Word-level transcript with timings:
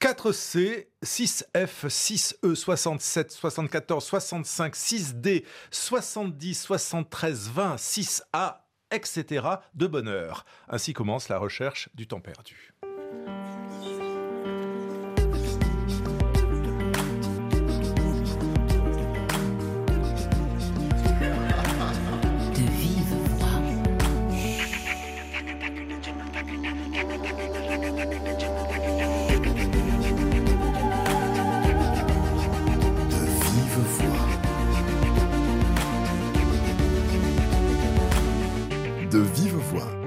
4C, 0.00 0.86
6F, 1.04 1.86
6E, 1.88 2.54
67, 2.54 3.32
74, 3.32 4.02
65, 4.02 4.74
6D, 4.74 5.44
70, 5.70 6.54
73, 6.54 7.50
20, 7.50 7.76
6A, 7.76 8.60
etc. 8.90 9.46
de 9.74 9.86
bonheur. 9.86 10.46
Ainsi 10.68 10.94
commence 10.94 11.28
la 11.28 11.36
recherche 11.36 11.90
du 11.94 12.06
temps 12.06 12.20
perdu. 12.20 12.69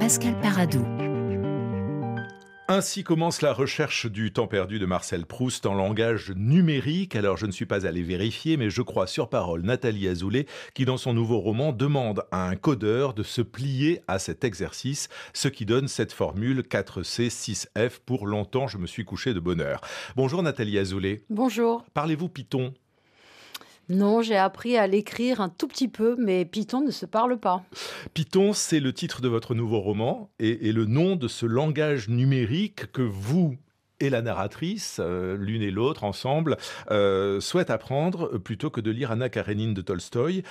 Pascal 0.04 0.38
Paradou. 0.42 0.86
Ainsi 2.68 3.06
commence 3.06 3.42
la 3.42 3.54
recherche 3.54 4.06
du 4.06 4.34
temps 4.34 4.48
perdu 4.48 4.78
de 4.78 4.86
Marcel 4.86 5.26
Proust 5.26 5.66
en 5.66 5.74
langage 5.74 6.34
numérique. 6.36 7.16
Alors 7.16 7.38
je 7.38 7.46
ne 7.46 7.54
suis 7.54 7.66
pas 7.66 7.88
allé 7.88 8.02
vérifier, 8.04 8.58
mais 8.58 8.70
je 8.70 8.82
crois 8.82 9.08
sur 9.08 9.30
parole 9.30 9.62
Nathalie 9.62 10.10
Azoulay 10.10 10.46
qui 10.74 10.84
dans 10.84 10.98
son 10.98 11.14
nouveau 11.14 11.40
roman 11.40 11.72
demande 11.72 12.26
à 12.32 12.50
un 12.50 12.58
codeur 12.58 13.14
de 13.14 13.24
se 13.24 13.42
plier 13.42 14.02
à 14.10 14.20
cet 14.20 14.44
exercice, 14.44 15.08
ce 15.32 15.48
qui 15.48 15.66
donne 15.66 15.88
cette 15.88 16.12
formule 16.12 16.64
4C 16.70 17.30
6F 17.30 18.00
pour 18.06 18.28
longtemps 18.28 18.68
je 18.68 18.80
me 18.80 18.88
suis 18.88 19.06
couché 19.06 19.34
de 19.34 19.40
bonheur. 19.40 19.80
Bonjour 20.18 20.44
Nathalie 20.44 20.80
Azoulay. 20.80 21.22
Bonjour. 21.30 21.86
Parlez-vous 21.94 22.28
Python? 22.28 22.74
Non, 23.90 24.22
j'ai 24.22 24.38
appris 24.38 24.78
à 24.78 24.88
l'écrire 24.88 25.42
un 25.42 25.50
tout 25.50 25.68
petit 25.68 25.88
peu, 25.88 26.16
mais 26.18 26.46
Python 26.46 26.82
ne 26.82 26.92
se 26.92 27.06
parle 27.06 27.38
pas. 27.38 27.64
Python, 28.14 28.54
c'est 28.54 28.80
le 28.80 28.94
titre 28.94 29.22
de 29.22 29.28
votre 29.28 29.56
nouveau 29.56 29.80
roman 29.80 30.30
et, 30.40 30.72
le 30.72 30.86
nom 30.86 31.16
de 31.16 31.28
ce 31.28 31.46
langage 31.46 32.10
numérique 32.10 32.92
que 32.92 33.02
vous 33.02 33.58
et 34.00 34.10
la 34.10 34.22
narratrice, 34.22 34.98
euh, 35.00 35.38
l'une 35.38 35.62
et 35.62 35.72
l'autre 35.72 36.04
ensemble, 36.04 36.58
euh, 36.92 37.40
souhaitent 37.40 37.70
apprendre 37.70 38.38
plutôt 38.38 38.70
que 38.70 38.82
de 38.82 38.92
lire 38.92 39.12
Anna 39.12 39.30
Karenine 39.30 39.74
de 39.74 39.82
Tolstoï, 39.82 40.44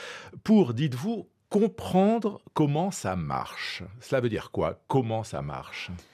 pour, 0.44 0.74
dites-vous, 0.74 1.28
comprendre 1.48 2.40
comment 2.54 2.90
ça 2.90 3.14
marche. 3.16 3.82
Cela 4.00 4.20
veut 4.20 4.30
dire 4.30 4.50
quoi 4.52 4.80
Comment 4.88 5.22
ça 5.22 5.42
marche? 5.42 5.90
euh, 5.90 6.11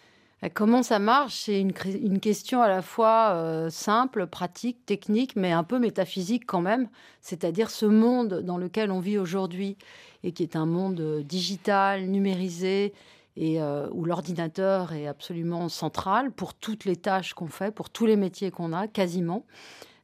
comment 0.55 0.85
ça 0.85 1.01
marche? 1.01 1.35
C'est 1.45 1.61
une, 1.61 1.73
question 2.21 2.63
à 2.63 2.69
la 2.69 2.81
fois 2.81 3.33
euh, 3.35 3.71
simple, 3.71 4.27
pratique, 4.29 4.87
technique, 4.87 5.35
mais 5.35 5.51
un 5.51 5.65
peu 5.65 5.79
métaphysique 5.81 6.45
quand 6.47 6.61
même. 6.61 6.89
C'est-à-dire 7.21 7.71
ce 7.71 7.87
monde 7.87 8.43
dans 8.43 8.57
lequel 8.57 8.93
on 8.93 9.01
vit 9.01 9.19
aujourd'hui 9.19 9.77
et 10.23 10.33
qui 10.33 10.45
est 10.45 10.55
un 10.55 10.67
monde 10.67 11.01
euh, 11.01 11.23
digital, 11.23 12.07
numérisé 12.07 12.93
et 13.41 13.61
où 13.93 14.05
l'ordinateur 14.05 14.93
est 14.95 15.07
absolument 15.07 15.69
central 15.69 16.33
pour 16.33 16.55
toutes 16.55 16.85
les 16.85 16.97
tâches 16.97 17.35
qu'on 17.35 17.47
fait, 17.47 17.71
pour 17.71 17.89
tous 17.89 18.05
les 18.05 18.17
métiers 18.17 18.51
qu'on 18.51 18.73
a, 18.73 18.89
quasiment. 18.89 19.45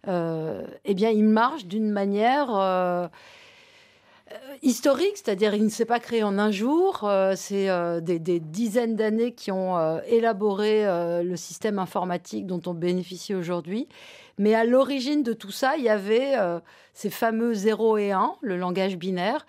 eh 0.07 0.95
bien, 0.95 1.11
il 1.11 1.25
marche 1.25 1.67
d'une 1.67 1.91
manière 1.91 2.55
euh, 2.55 3.09
historique, 4.63 5.17
c'est-à-dire 5.17 5.55
il 5.55 5.65
ne 5.65 5.69
s'est 5.69 5.85
pas 5.85 6.01
créé 6.01 6.23
en 6.23 6.39
un 6.39 6.51
jour. 6.51 7.05
Euh, 7.05 7.35
c'est 7.37 7.69
euh, 7.69 8.01
des, 8.01 8.19
dizaines 8.19 8.97
d'années 8.97 9.33
qui 9.33 9.51
ont 9.51 10.01
élaboré 10.07 10.85
le 11.23 11.37
système 11.37 11.79
informatique 11.79 12.47
dont 12.47 12.61
on 12.67 12.75
bénéficie 12.75 13.35
aujourd'hui. 13.35 13.89
Mais 14.39 14.55
à 14.55 14.65
l'origine 14.65 15.23
de 15.23 15.33
tout 15.33 15.51
ça, 15.51 15.77
il 15.77 15.85
y 15.85 15.89
avait 15.89 16.35
ces 16.93 17.11
fameux 17.11 17.55
0 17.55 17.99
et 17.99 18.13
1, 18.13 18.35
le 18.41 18.57
langage 18.57 18.97
binaire. 18.97 19.47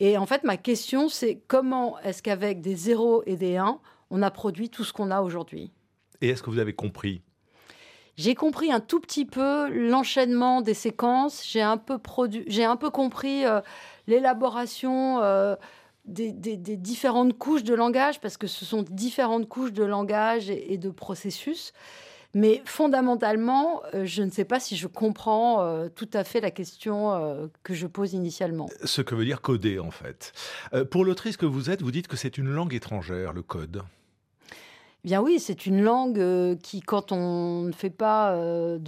Et 0.00 0.18
en 0.18 0.26
fait, 0.26 0.42
ma 0.44 0.56
question, 0.56 1.08
c'est 1.08 1.40
comment 1.46 1.98
est-ce 2.00 2.22
qu'avec 2.22 2.60
des 2.60 2.74
0 2.74 3.22
et 3.26 3.36
des 3.36 3.56
1, 3.56 3.78
on 4.10 4.22
a 4.22 4.30
produit 4.30 4.68
tout 4.68 4.84
ce 4.84 4.92
qu'on 4.92 5.10
a 5.10 5.20
aujourd'hui? 5.20 5.70
Et 6.20 6.28
est-ce 6.28 6.42
que 6.42 6.50
vous 6.50 6.58
avez 6.58 6.72
compris? 6.72 7.22
J'ai 8.16 8.34
compris 8.34 8.70
un 8.70 8.80
tout 8.80 9.00
petit 9.00 9.24
peu 9.24 9.68
l'enchaînement 9.70 10.60
des 10.60 10.74
séquences. 10.74 11.46
J'ai 11.46 11.62
un 11.62 11.78
peu 11.78 11.98
produit, 11.98 12.44
j'ai 12.46 12.64
un 12.64 12.76
peu 12.76 12.90
compris 12.90 13.44
l'élaboration 14.06 15.22
euh, 15.22 15.56
des, 16.04 16.32
différentes 16.32 17.38
couches 17.38 17.64
de 17.64 17.74
langage, 17.74 18.20
parce 18.20 18.36
que 18.36 18.46
ce 18.46 18.64
sont 18.64 18.82
différentes 18.82 19.48
couches 19.48 19.72
de 19.72 19.84
langage 19.84 20.50
et, 20.50 20.78
de 20.78 20.90
processus. 20.90 21.72
Mais 22.34 22.62
fondamentalement, 22.64 23.82
euh, 23.92 24.06
je 24.06 24.22
ne 24.22 24.30
sais 24.30 24.46
pas 24.46 24.58
si 24.58 24.74
je 24.74 24.86
comprends 24.86 25.62
euh, 25.62 25.88
tout 25.94 26.08
à 26.14 26.24
fait 26.24 26.40
la 26.40 26.50
question 26.50 27.50
que 27.62 27.74
je 27.74 27.86
pose 27.86 28.14
initialement. 28.14 28.68
Ce 28.84 29.02
que 29.02 29.14
veut 29.14 29.24
dire 29.24 29.42
coder, 29.42 29.78
en 29.78 29.90
fait. 29.90 30.32
pour 30.90 31.04
l'autrice 31.04 31.36
que 31.36 31.46
vous 31.46 31.70
êtes, 31.70 31.82
vous 31.82 31.92
dites 31.92 32.08
que 32.08 32.16
c'est 32.16 32.38
une 32.38 32.48
langue 32.48 32.74
étrangère, 32.74 33.32
le 33.32 33.42
code. 33.42 33.82
Bien 35.04 35.20
oui, 35.20 35.40
c'est 35.40 35.66
une 35.66 35.82
langue 35.82 36.20
euh, 36.20 36.54
qui, 36.54 36.80
quand 36.80 37.10
on 37.10 37.62
ne 37.62 37.72
fait 37.72 37.90
pas 37.90 38.34
euh, 38.36 38.78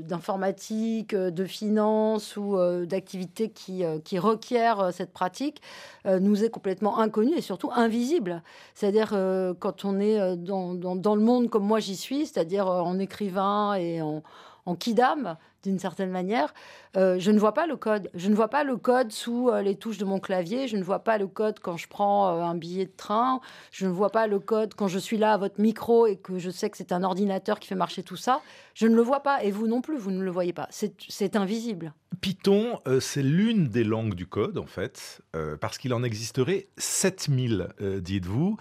d'informatique, 0.00 1.12
euh, 1.12 1.30
de, 1.30 1.44
finance 1.44 2.38
ou 2.38 2.56
d'activités 2.86 3.50
qui, 3.50 3.82
qui 4.02 4.18
requièrent 4.18 4.92
cette 4.94 5.12
pratique, 5.12 5.60
nous 6.06 6.42
est 6.42 6.48
complètement 6.48 6.98
inconnue 6.98 7.34
et 7.36 7.42
surtout 7.42 7.70
invisible. 7.74 8.42
C'est-à-dire 8.74 9.10
quand 9.58 9.84
on 9.84 10.00
est 10.00 10.36
dans, 10.36 10.74
dans, 10.74 11.14
le 11.14 11.20
monde 11.20 11.50
comme 11.50 11.66
moi 11.66 11.80
j'y 11.80 11.96
suis, 11.96 12.26
c'est-à-dire 12.26 12.66
en 12.66 12.98
écrivain 12.98 13.74
et 13.74 14.00
en, 14.00 14.22
en 14.64 14.74
kidam, 14.74 15.36
d'une 15.62 15.78
certaine 15.78 16.10
manière, 16.10 16.52
euh, 16.96 17.18
je 17.18 17.30
ne 17.30 17.38
vois 17.38 17.54
pas 17.54 17.66
le 17.66 17.76
code. 17.76 18.10
Je 18.14 18.28
ne 18.28 18.34
vois 18.34 18.48
pas 18.48 18.64
le 18.64 18.76
code 18.76 19.12
sous 19.12 19.48
euh, 19.48 19.62
les 19.62 19.76
touches 19.76 19.98
de 19.98 20.04
mon 20.04 20.18
clavier. 20.18 20.68
Je 20.68 20.76
ne 20.76 20.82
vois 20.82 20.98
pas 20.98 21.18
le 21.18 21.26
code 21.26 21.58
quand 21.60 21.76
je 21.76 21.88
prends 21.88 22.28
euh, 22.28 22.42
un 22.42 22.54
billet 22.54 22.86
de 22.86 22.92
train. 22.96 23.40
Je 23.70 23.86
ne 23.86 23.92
vois 23.92 24.10
pas 24.10 24.26
le 24.26 24.38
code 24.38 24.74
quand 24.74 24.88
je 24.88 24.98
suis 24.98 25.16
là 25.16 25.34
à 25.34 25.36
votre 25.38 25.60
micro 25.60 26.06
et 26.06 26.16
que 26.16 26.38
je 26.38 26.50
sais 26.50 26.68
que 26.68 26.76
c'est 26.76 26.92
un 26.92 27.02
ordinateur 27.02 27.60
qui 27.60 27.68
fait 27.68 27.74
marcher 27.74 28.02
tout 28.02 28.16
ça. 28.16 28.40
Je 28.74 28.86
ne 28.86 28.94
le 28.94 29.02
vois 29.02 29.20
pas. 29.20 29.42
Et 29.42 29.50
vous 29.50 29.66
non 29.66 29.80
plus, 29.80 29.96
vous 29.96 30.10
ne 30.10 30.22
le 30.22 30.30
voyez 30.30 30.52
pas. 30.52 30.68
C'est 30.70 31.36
invisible. 31.36 31.94
Python, 32.20 32.78
c'est 33.00 33.22
l'une 33.22 33.68
des 33.68 33.84
langues 33.84 34.14
du 34.14 34.26
code, 34.26 34.58
en 34.58 34.66
fait, 34.66 35.22
parce 35.60 35.78
qu'il 35.78 35.94
en 35.94 36.02
existerait 36.02 36.68
7000, 36.76 37.68
dites-vous, 38.00 38.58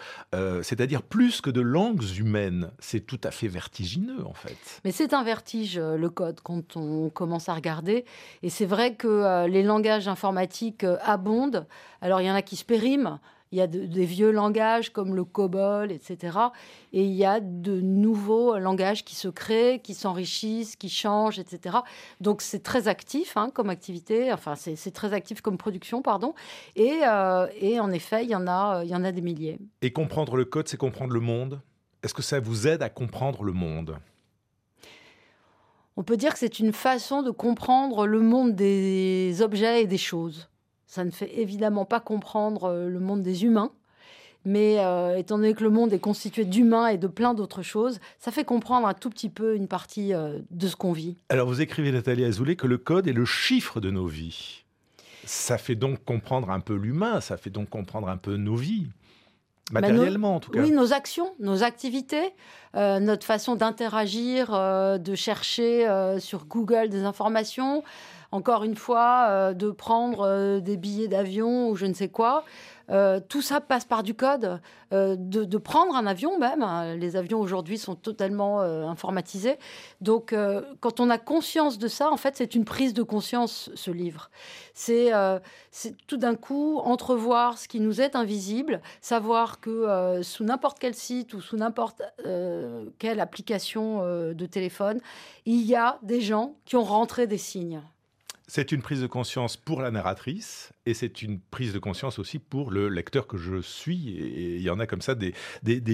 c'est-à-dire 0.62 1.04
plus 1.04 1.42
que 1.42 1.50
de 1.50 1.62
langues 1.62 2.04
humaines. 2.18 2.72
C'est 2.80 3.02
tout 3.02 3.20
à 3.24 3.32
fait 3.32 3.50
vertigineux, 3.50 4.26
en 4.26 4.34
fait. 4.34 4.58
Mais 4.86 4.92
c'est 4.92 5.14
un 5.14 5.24
vertige, 5.24 5.78
le 5.78 6.10
code, 6.10 6.40
quand 6.42 6.78
on 6.78 6.91
on 6.92 7.10
commence 7.10 7.50
à 7.50 7.54
regarder. 7.54 8.06
Et 8.44 8.50
c'est 8.50 8.66
vrai 8.66 8.96
que 8.96 9.08
euh, 9.08 9.48
les 9.48 9.64
langages 9.64 10.08
informatiques 10.08 10.84
euh, 10.84 10.98
abondent. 11.04 11.66
Alors 12.02 12.22
il 12.22 12.28
y 12.28 12.32
en 12.32 12.36
a 12.36 12.42
qui 12.42 12.56
se 12.56 12.66
périment. 12.66 13.20
Il 13.54 13.58
y 13.58 13.62
a 13.62 13.68
des 13.68 14.06
vieux 14.06 14.32
langages 14.32 14.92
comme 14.92 15.14
le 15.14 15.26
COBOL, 15.26 15.92
etc. 15.92 16.38
Et 16.94 17.04
il 17.04 17.12
y 17.12 17.26
a 17.26 17.42
de 17.42 17.82
nouveaux 17.82 18.58
langages 18.58 19.04
qui 19.04 19.14
se 19.14 19.28
créent, 19.28 19.82
qui 19.82 19.94
s'enrichissent, 19.94 20.78
qui 20.78 20.88
changent, 20.88 21.38
etc. 21.38 21.80
Donc 22.22 22.42
c'est 22.42 22.64
très 22.64 22.88
actif 22.88 23.36
hein, 23.36 23.50
comme 23.54 23.70
activité, 23.70 24.32
enfin 24.32 24.56
c'est 24.56 24.92
très 24.92 25.12
actif 25.12 25.42
comme 25.42 25.58
production, 25.58 26.02
pardon. 26.02 26.34
Et, 26.78 27.02
euh, 27.06 27.46
et 27.60 27.82
en 27.82 27.92
effet, 27.92 28.24
il 28.24 28.30
y, 28.30 28.36
en 28.36 28.48
a, 28.48 28.84
il 28.86 28.90
y 28.90 28.96
en 28.96 29.04
a 29.04 29.12
des 29.12 29.22
milliers. 29.22 29.60
Et 29.82 29.92
comprendre 29.92 30.38
le 30.38 30.46
code, 30.46 30.70
c'est 30.70 30.78
comprendre 30.78 31.12
le 31.12 31.20
monde 31.20 31.60
Est-ce 32.04 32.14
que 32.14 32.22
ça 32.22 32.40
vous 32.40 32.68
aide 32.68 32.82
à 32.82 32.90
comprendre 32.90 33.44
le 33.44 33.52
monde? 33.52 33.98
On 35.98 36.04
peut 36.04 36.18
dire 36.18 36.34
que 36.34 36.40
c'est 36.40 36.60
une 36.60 36.74
façon 36.74 37.22
de 37.22 37.32
comprendre 37.32 38.08
le 38.08 38.22
monde 38.22 38.56
des 38.56 39.42
objets 39.42 39.84
et 39.84 39.88
des 39.88 39.98
choses. 39.98 40.50
Ça 40.88 41.04
ne 41.04 41.12
fait 41.12 41.40
évidemment 41.40 41.86
pas 41.86 42.00
comprendre 42.00 42.66
euh, 42.66 42.90
le 42.90 43.00
monde 43.00 43.22
des 43.22 43.46
humains, 43.46 43.72
mais 44.44 44.80
euh, 44.80 45.18
étant 45.18 45.38
donné 45.38 45.54
que 45.54 45.64
le 45.64 45.70
monde 45.70 45.94
est 45.94 46.00
constitué 46.00 46.46
d'humains 46.46 46.88
et 46.88 46.98
de 46.98 47.08
plein 47.08 47.34
d'autres 47.34 47.62
choses, 47.62 48.00
ça 48.20 48.32
fait 48.32 48.44
comprendre 48.44 48.88
un 48.88 48.94
tout 48.94 49.10
petit 49.10 49.30
peu 49.30 49.56
une 49.56 49.68
partie 49.68 50.14
euh, 50.14 50.40
de 50.50 50.68
ce 50.68 50.76
qu'on 50.76 50.92
vit. 50.92 51.18
Alors 51.30 51.48
vous 51.48 51.62
écrivez, 51.62 51.92
Nathalie 51.92 52.26
Azoulay, 52.26 52.56
que 52.56 52.68
le 52.68 52.78
code 52.78 53.08
est 53.08 53.14
le 53.14 53.26
chiffre 53.26 53.80
de 53.80 53.92
nos 53.92 54.08
vies. 54.08 54.64
Ça 55.26 55.58
fait 55.58 55.76
donc 55.76 56.04
comprendre 56.04 56.50
un 56.50 56.60
peu 56.60 56.76
l'humain, 56.76 57.22
ça 57.22 57.38
fait 57.38 57.52
donc 57.52 57.70
comprendre 57.70 58.10
un 58.10 58.18
peu 58.18 58.36
nos 58.38 58.56
vies. 58.56 58.88
Matériellement, 59.72 60.36
en 60.36 60.40
tout 60.40 60.52
cas. 60.52 60.60
Oui, 60.62 60.72
nos 60.72 60.94
actions, 60.94 61.34
nos 61.40 61.64
activités, 61.64 62.34
euh, 62.76 63.00
notre 63.00 63.26
façon 63.26 63.56
d'interagir, 63.56 64.54
euh, 64.54 64.98
de 64.98 65.16
chercher 65.16 65.88
euh, 65.88 66.20
sur 66.20 66.46
Google 66.46 66.90
des 66.90 67.04
informations. 67.04 67.84
Encore 68.32 68.64
une 68.64 68.76
fois, 68.76 69.54
de 69.54 69.72
prendre 69.72 70.60
des 70.60 70.78
billets 70.78 71.08
d'avion 71.08 71.70
ou 71.70 71.76
je 71.76 71.86
ne 71.86 71.94
sais 71.94 72.10
quoi. 72.10 72.44
Euh, 72.92 73.22
tout 73.26 73.42
ça 73.42 73.62
passe 73.62 73.86
par 73.86 74.04
du 74.04 74.14
code. 74.14 74.60
Euh, 74.94 75.16
de, 75.18 75.58
prendre 75.58 75.96
un 75.96 76.06
avion 76.06 76.38
même. 76.38 76.62
Hein. 76.62 76.96
Les 76.96 77.16
avions 77.16 77.40
aujourd'hui 77.40 77.78
sont 77.78 77.96
totalement 77.96 78.62
euh, 78.62 78.86
informatisés. 78.86 79.58
Donc, 80.02 80.36
quand 80.80 81.00
on 81.00 81.10
a 81.10 81.18
conscience 81.18 81.78
de 81.78 81.88
ça, 81.88 82.12
en 82.12 82.18
fait, 82.18 82.36
c'est 82.36 82.56
une 82.56 82.66
prise 82.66 82.94
de 82.94 83.04
conscience, 83.04 83.70
ce 83.76 83.92
livre. 83.92 84.30
C'est 84.74 85.12
tout 86.08 86.18
d'un 86.18 86.36
coup 86.36 86.80
entrevoir 86.80 87.58
ce 87.58 87.68
qui 87.68 87.80
nous 87.80 88.02
est 88.02 88.16
invisible, 88.16 88.82
savoir 89.02 89.60
que 89.60 90.22
sous 90.24 90.44
n'importe 90.44 90.80
quel 90.80 90.96
site 90.96 91.34
ou 91.34 91.42
sous 91.42 91.58
n'importe 91.58 92.02
quelle 92.98 93.20
application 93.20 94.02
de 94.34 94.46
téléphone, 94.46 95.00
il 95.46 95.62
y 95.62 95.76
a 95.76 96.00
des 96.02 96.22
gens 96.22 96.56
qui 96.66 96.76
ont 96.76 96.84
rentré 96.84 97.28
des 97.28 97.38
signes. 97.38 97.82
C'est 98.54 98.74
une 98.74 98.82
prise 98.82 99.00
de 99.00 99.08
conscience 99.08 99.56
pour 99.56 99.82
la 99.82 99.92
narratrice 99.92 100.74
et 100.86 100.94
c'est 100.94 101.22
une 101.22 101.40
prise 101.40 101.72
de 101.72 101.80
conscience 101.80 102.20
aussi 102.20 102.38
pour 102.38 102.70
le 102.70 102.90
lecteur 102.90 103.26
que 103.26 103.38
je 103.38 103.62
suis. 103.62 104.10
Et 104.18 104.58
il 104.58 104.62
y 104.62 104.70
en 104.70 104.78
a 104.82 104.88
comme 104.88 105.00
ça 105.00 105.16
des, 105.16 105.34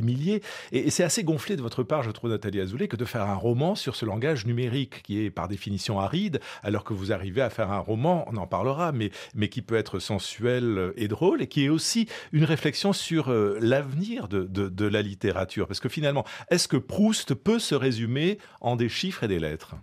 milliers. 0.01 0.42
Et, 0.71 0.89
c'est 0.89 1.04
assez 1.04 1.24
gonflé 1.24 1.56
de 1.56 1.62
votre 1.62 1.83
part, 1.83 2.01
je 2.01 2.09
trouve, 2.09 2.31
Nathalie 2.31 2.59
Azoulay, 2.59 2.88
que 2.88 2.95
de 2.95 3.06
faire 3.06 3.21
un 3.21 3.36
roman 3.36 3.75
sur 3.75 3.95
ce 3.95 4.07
langage 4.07 4.48
numérique 4.48 5.04
qui 5.04 5.24
est 5.24 5.30
par 5.30 5.48
définition 5.48 6.00
aride, 6.00 6.39
alors 6.63 6.83
que 6.83 6.95
vous 6.95 7.12
arrivez 7.12 7.44
à 7.44 7.51
faire 7.51 7.71
un 7.71 7.77
roman, 7.77 8.25
on 8.27 8.38
en 8.38 8.48
parlera, 8.48 8.92
mais, 8.92 9.12
mais 9.36 9.50
qui 9.50 9.62
peut 9.62 9.75
être 9.75 10.00
sensuel 10.00 10.94
et 10.95 11.07
drôle 11.07 11.44
et 11.44 11.48
qui 11.48 11.65
est 11.65 11.69
aussi 11.69 12.07
une 12.31 12.44
réflexion 12.44 12.92
sur 12.92 13.30
euh, 13.30 13.59
l'avenir 13.62 14.27
de 14.30 14.86
la 14.88 15.04
littérature. 15.04 15.68
Parce 15.68 15.80
que 15.80 15.89
finalement, 15.89 16.25
est-ce 16.50 16.68
que 16.68 16.77
Proust 16.77 17.36
peut 17.36 17.59
se 17.59 17.75
résumer 17.75 18.39
en 18.62 18.75
des 18.75 18.89
chiffres 18.89 19.24
et 19.24 19.27
des 19.27 19.38
lettres? 19.38 19.75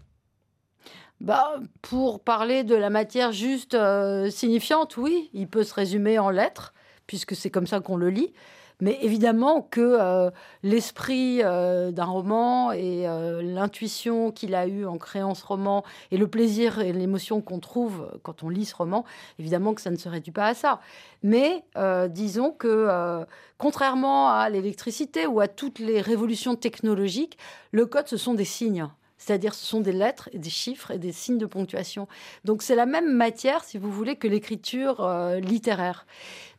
Bah, 1.24 1.54
pour 1.80 2.20
parler 2.20 2.64
de 2.64 2.74
la 2.74 2.90
matière 2.90 3.32
juste 3.32 3.72
euh, 3.72 4.28
signifiante, 4.28 4.98
oui, 4.98 5.30
il 5.32 5.48
peut 5.48 5.64
se 5.64 5.72
résumer 5.72 6.18
en 6.18 6.28
lettres, 6.28 6.74
puisque 7.06 7.34
c'est 7.34 7.48
comme 7.48 7.66
ça 7.66 7.80
qu'on 7.80 7.96
le 7.96 8.10
lit. 8.10 8.34
Mais 8.82 8.98
évidemment 9.00 9.62
que 9.62 9.80
euh, 9.80 10.30
l'esprit 10.62 11.40
euh, 11.42 11.92
d'un 11.92 12.04
roman 12.04 12.72
et 12.72 13.06
l'intuition 13.40 14.32
qu'il 14.32 14.54
a 14.54 14.66
eue 14.66 14.84
en 14.84 14.98
créant 14.98 15.34
ce 15.34 15.46
roman 15.46 15.82
et 16.10 16.18
le 16.18 16.28
plaisir 16.28 16.80
et 16.80 16.92
l'émotion 16.92 17.40
qu'on 17.40 17.58
trouve 17.58 18.06
quand 18.22 18.42
on 18.42 18.50
lit 18.50 18.66
ce 18.66 18.76
roman, 18.76 19.06
évidemment 19.38 19.72
que 19.72 19.80
ça 19.80 19.90
ne 19.90 19.96
se 19.96 20.10
réduit 20.10 20.32
pas 20.32 20.48
à 20.48 20.54
ça. 20.54 20.80
Mais 21.22 21.64
disons 22.10 22.50
que 22.50 23.24
contrairement 23.56 24.28
à 24.28 24.50
l'électricité 24.50 25.26
ou 25.26 25.40
à 25.40 25.48
toutes 25.48 25.78
les 25.78 26.02
révolutions 26.02 26.54
technologiques, 26.54 27.38
le 27.70 27.86
code, 27.86 28.08
ce 28.08 28.18
sont 28.18 28.34
des 28.34 28.44
signes. 28.44 28.88
C'est-à-dire, 29.24 29.54
ce 29.54 29.64
sont 29.64 29.80
des 29.80 29.92
lettres 29.92 30.28
et 30.32 30.38
des 30.38 30.50
chiffres 30.50 30.90
et 30.90 30.98
des 30.98 31.10
signes 31.10 31.38
de 31.38 31.46
ponctuation. 31.46 32.08
Donc, 32.44 32.62
c'est 32.62 32.74
la 32.74 32.84
même 32.84 33.10
matière, 33.10 33.64
si 33.64 33.78
vous 33.78 33.90
voulez, 33.90 34.16
que 34.16 34.28
l'écriture 34.28 35.00
euh, 35.00 35.40
littéraire. 35.40 36.04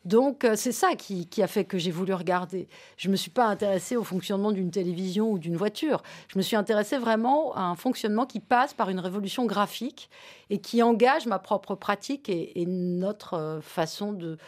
Donc, 0.03 0.43
euh, 0.43 0.55
c'est 0.55 0.71
ça 0.71 0.95
qui, 0.95 1.27
a 1.43 1.47
fait 1.47 1.63
que 1.65 1.77
j'ai 1.77 1.91
voulu 1.91 2.13
regarder. 2.13 2.67
Je 2.97 3.07
ne 3.07 3.11
me 3.11 3.17
suis 3.17 3.29
pas 3.29 3.45
intéressée 3.45 3.95
au 3.95 4.03
fonctionnement 4.03 4.51
d'une 4.51 4.71
télévision 4.71 5.31
ou 5.31 5.37
d'une 5.37 5.55
voiture. 5.55 6.01
Je 6.27 6.39
me 6.39 6.41
suis 6.41 6.55
intéressée 6.55 6.97
vraiment 6.97 7.53
à 7.53 7.61
un 7.61 7.75
fonctionnement 7.75 8.25
qui 8.25 8.39
passe 8.39 8.73
par 8.73 8.89
une 8.89 8.99
révolution 8.99 9.45
graphique 9.45 10.09
et 10.49 10.57
qui 10.57 10.81
engage 10.81 11.27
ma 11.27 11.37
propre 11.37 11.75
pratique 11.75 12.29
et, 12.29 12.65
notre 12.65 13.35
euh, 13.35 13.61
façon 13.61 14.11
de, 14.11 14.39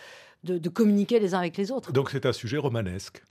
de 0.44 0.69
communiquer 0.69 1.19
les 1.19 1.36
uns 1.36 1.40
avec 1.40 1.56
les 1.56 1.72
autres. 1.72 1.92
Donc, 1.92 2.10
c'est 2.10 2.25
un 2.25 2.34
sujet 2.34 2.58
romanesque. 2.58 3.22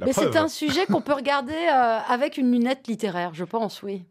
Mais 0.00 0.12
c'est 0.12 0.36
un 0.36 0.48
sujet 0.48 0.86
qu'on 0.86 1.00
peut 1.00 1.14
regarder 1.14 1.54
euh, 1.54 1.98
avec 2.08 2.36
une 2.36 2.52
lunette 2.52 2.86
littéraire, 2.86 3.32
je 3.34 3.44
pense, 3.44 3.82
oui. 3.82 4.04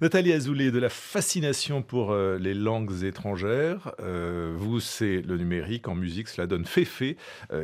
Nathalie 0.00 0.32
Azoulay, 0.32 0.70
de 0.70 0.78
la 0.78 0.90
fascination 0.90 1.82
pour 1.82 2.12
euh, 2.12 2.36
les 2.38 2.54
langues 2.54 3.04
étrangères. 3.04 3.92
Euh, 4.00 4.54
vous, 4.56 4.80
c'est 4.80 5.22
le 5.22 5.38
numérique. 5.38 5.88
En 5.88 5.94
musique, 5.94 6.28
cela 6.28 6.46
donne 6.46 6.64
Féfé, 6.64 7.16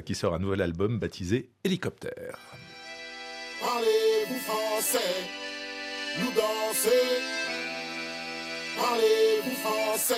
qui 0.04 0.14
sort 0.14 0.34
un 0.34 0.38
nouvel 0.38 0.62
album 0.62 0.98
baptisé 0.98 1.50
Hélicoptère. 1.64 2.38
Parlez-vous 3.60 4.38
français? 4.40 4.98
Nous 6.18 6.32
danser 6.32 6.90
Parlez-vous 8.76 9.56
français? 9.56 10.14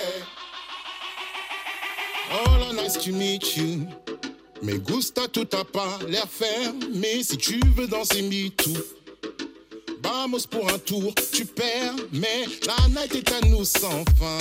Oh, 2.30 2.74
nice 2.74 2.98
to 2.98 3.12
meet 3.12 3.56
you. 3.56 3.86
Mais 4.62 4.78
gusta 4.78 5.28
tout 5.28 5.48
a 5.52 5.64
pas 5.64 5.98
l'air 6.08 6.26
mais 6.94 7.22
Si 7.22 7.36
tu 7.36 7.60
veux 7.76 7.86
danser 7.86 8.22
me 8.22 8.48
tout. 8.50 8.76
Vamos 10.02 10.46
pour 10.50 10.68
un 10.72 10.78
tour, 10.78 11.12
tu 11.32 11.44
perds, 11.44 11.96
mais 12.12 12.46
la 12.66 12.88
night 12.88 13.14
est 13.14 13.32
à 13.32 13.46
nous 13.46 13.64
sans 13.64 14.04
fin. 14.18 14.38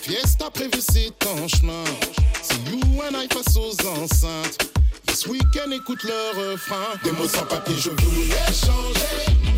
Fiesta 0.00 0.50
prévu, 0.50 0.80
c'est 0.80 1.12
en 1.26 1.48
chemin. 1.48 1.84
C'est 2.42 2.56
you 2.70 3.02
and 3.02 3.16
I 3.20 3.26
face 3.32 3.56
aux 3.56 3.86
enceintes. 3.86 4.58
This 5.06 5.26
weekend, 5.26 5.72
écoute 5.72 6.02
le 6.04 6.52
refrain. 6.52 6.94
Des 7.04 7.12
mots 7.12 7.28
sans 7.28 7.44
papier, 7.46 7.74
je 7.76 7.90
voulais 7.90 8.46
changer. 8.46 9.55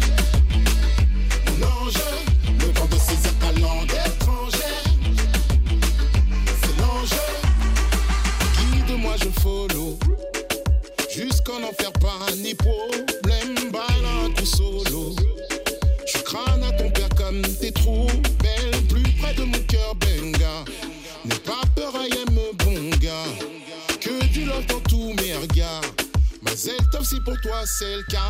Pour 27.81 28.05
toi 28.09 28.28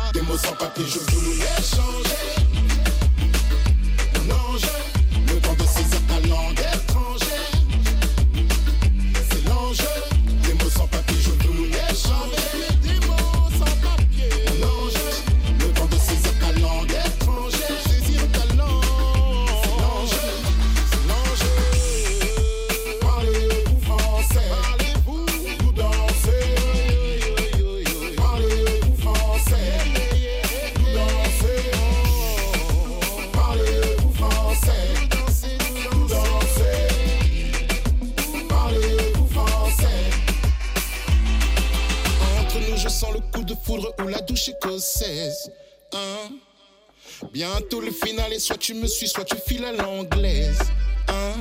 Bientôt 47.39 47.79
le 47.79 47.91
final 47.91 48.33
et 48.33 48.39
soit 48.39 48.57
tu 48.57 48.73
me 48.73 48.85
suis, 48.85 49.07
soit 49.07 49.23
tu 49.23 49.37
files 49.47 49.63
à 49.63 49.71
l'anglaise. 49.71 50.59
Hein? 51.07 51.39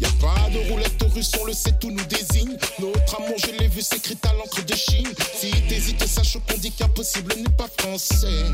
Y 0.00 0.04
a 0.04 0.08
pas 0.20 0.50
de 0.50 0.68
roulette 0.68 1.00
russe, 1.14 1.30
on 1.40 1.44
le 1.44 1.52
sait, 1.52 1.70
tout 1.80 1.92
nous 1.92 2.04
désigne. 2.06 2.56
Notre 2.80 3.20
amour, 3.20 3.36
je 3.38 3.52
l'ai 3.56 3.68
vu, 3.68 3.82
s'écrit 3.82 4.18
à 4.28 4.32
l'encre 4.32 4.64
de 4.64 4.74
Chine. 4.74 5.06
Si 5.32 5.52
t'hésites, 5.68 6.04
sache 6.08 6.38
qu'on 6.48 6.58
dit 6.58 6.72
qu'impossible 6.72 7.34
n'est 7.36 7.56
pas 7.56 7.68
français. 7.78 8.46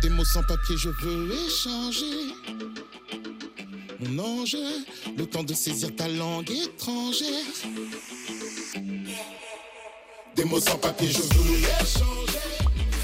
Des 0.00 0.08
mots 0.08 0.24
sans 0.24 0.42
papier, 0.42 0.74
je 0.78 0.88
veux 0.88 1.30
échanger. 1.46 2.32
Mon 4.00 4.40
ange, 4.40 4.56
le 5.18 5.26
temps 5.26 5.44
de 5.44 5.52
saisir 5.52 5.94
ta 5.94 6.08
langue 6.08 6.50
étrangère. 6.50 7.44
Des 10.34 10.44
mots 10.44 10.60
sans 10.60 10.78
papier, 10.78 11.10
je 11.10 11.20
voulais 11.20 11.68
changer. 11.80 12.25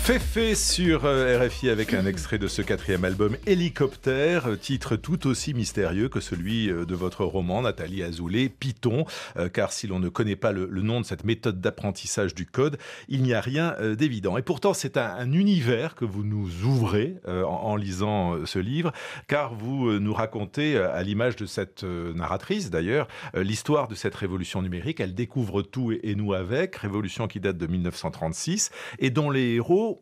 Féfé 0.02 0.56
sur 0.56 1.04
euh, 1.04 1.46
RFI 1.46 1.70
avec 1.70 1.94
un 1.94 2.06
extrait 2.06 2.36
de 2.36 2.48
ce 2.48 2.60
quatrième 2.60 3.04
album 3.04 3.36
Hélicoptère, 3.46 4.58
titre 4.60 4.96
tout 4.96 5.28
aussi 5.28 5.54
mystérieux 5.54 6.08
que 6.08 6.18
celui 6.18 6.68
euh, 6.68 6.84
de 6.84 6.96
votre 6.96 7.24
roman 7.24 7.62
Nathalie 7.62 8.02
Azoulay, 8.02 8.48
Python, 8.48 9.04
euh, 9.36 9.48
car 9.48 9.72
si 9.72 9.86
l'on 9.86 10.00
ne 10.00 10.08
connaît 10.08 10.34
pas 10.34 10.50
le, 10.50 10.66
nom 10.66 11.00
de 11.00 11.06
cette 11.06 11.24
méthode 11.24 11.60
d'apprentissage 11.60 12.34
du 12.34 12.46
code, 12.46 12.78
il 13.08 13.22
n'y 13.22 13.32
a 13.32 13.40
rien 13.40 13.76
d'évident. 13.96 14.36
Et 14.36 14.42
pourtant, 14.42 14.74
c'est 14.74 14.96
un, 14.96 15.32
univers 15.32 15.94
que 15.94 16.04
vous 16.04 16.24
nous 16.24 16.64
ouvrez 16.64 17.14
en, 17.26 17.76
lisant 17.76 18.44
ce 18.44 18.58
livre, 18.58 18.90
car 19.28 19.54
vous 19.54 20.00
nous 20.00 20.12
racontez, 20.12 20.76
à 20.76 21.02
l'image 21.04 21.36
de 21.36 21.46
cette 21.46 21.84
narratrice 21.84 22.70
d'ailleurs, 22.70 23.06
l'histoire 23.34 23.86
de 23.86 23.94
cette 23.94 24.16
révolution 24.16 24.62
numérique. 24.62 24.98
Elle 24.98 25.14
découvre 25.14 25.62
tout 25.62 25.92
et, 25.92 26.00
et 26.02 26.14
nous 26.16 26.32
avec, 26.32 26.74
révolution 26.74 27.28
qui 27.28 27.38
date 27.38 27.58
de 27.58 27.66
1936, 27.68 28.70
et 28.98 29.10
dont 29.10 29.30
les 29.30 29.54
héros 29.54 29.92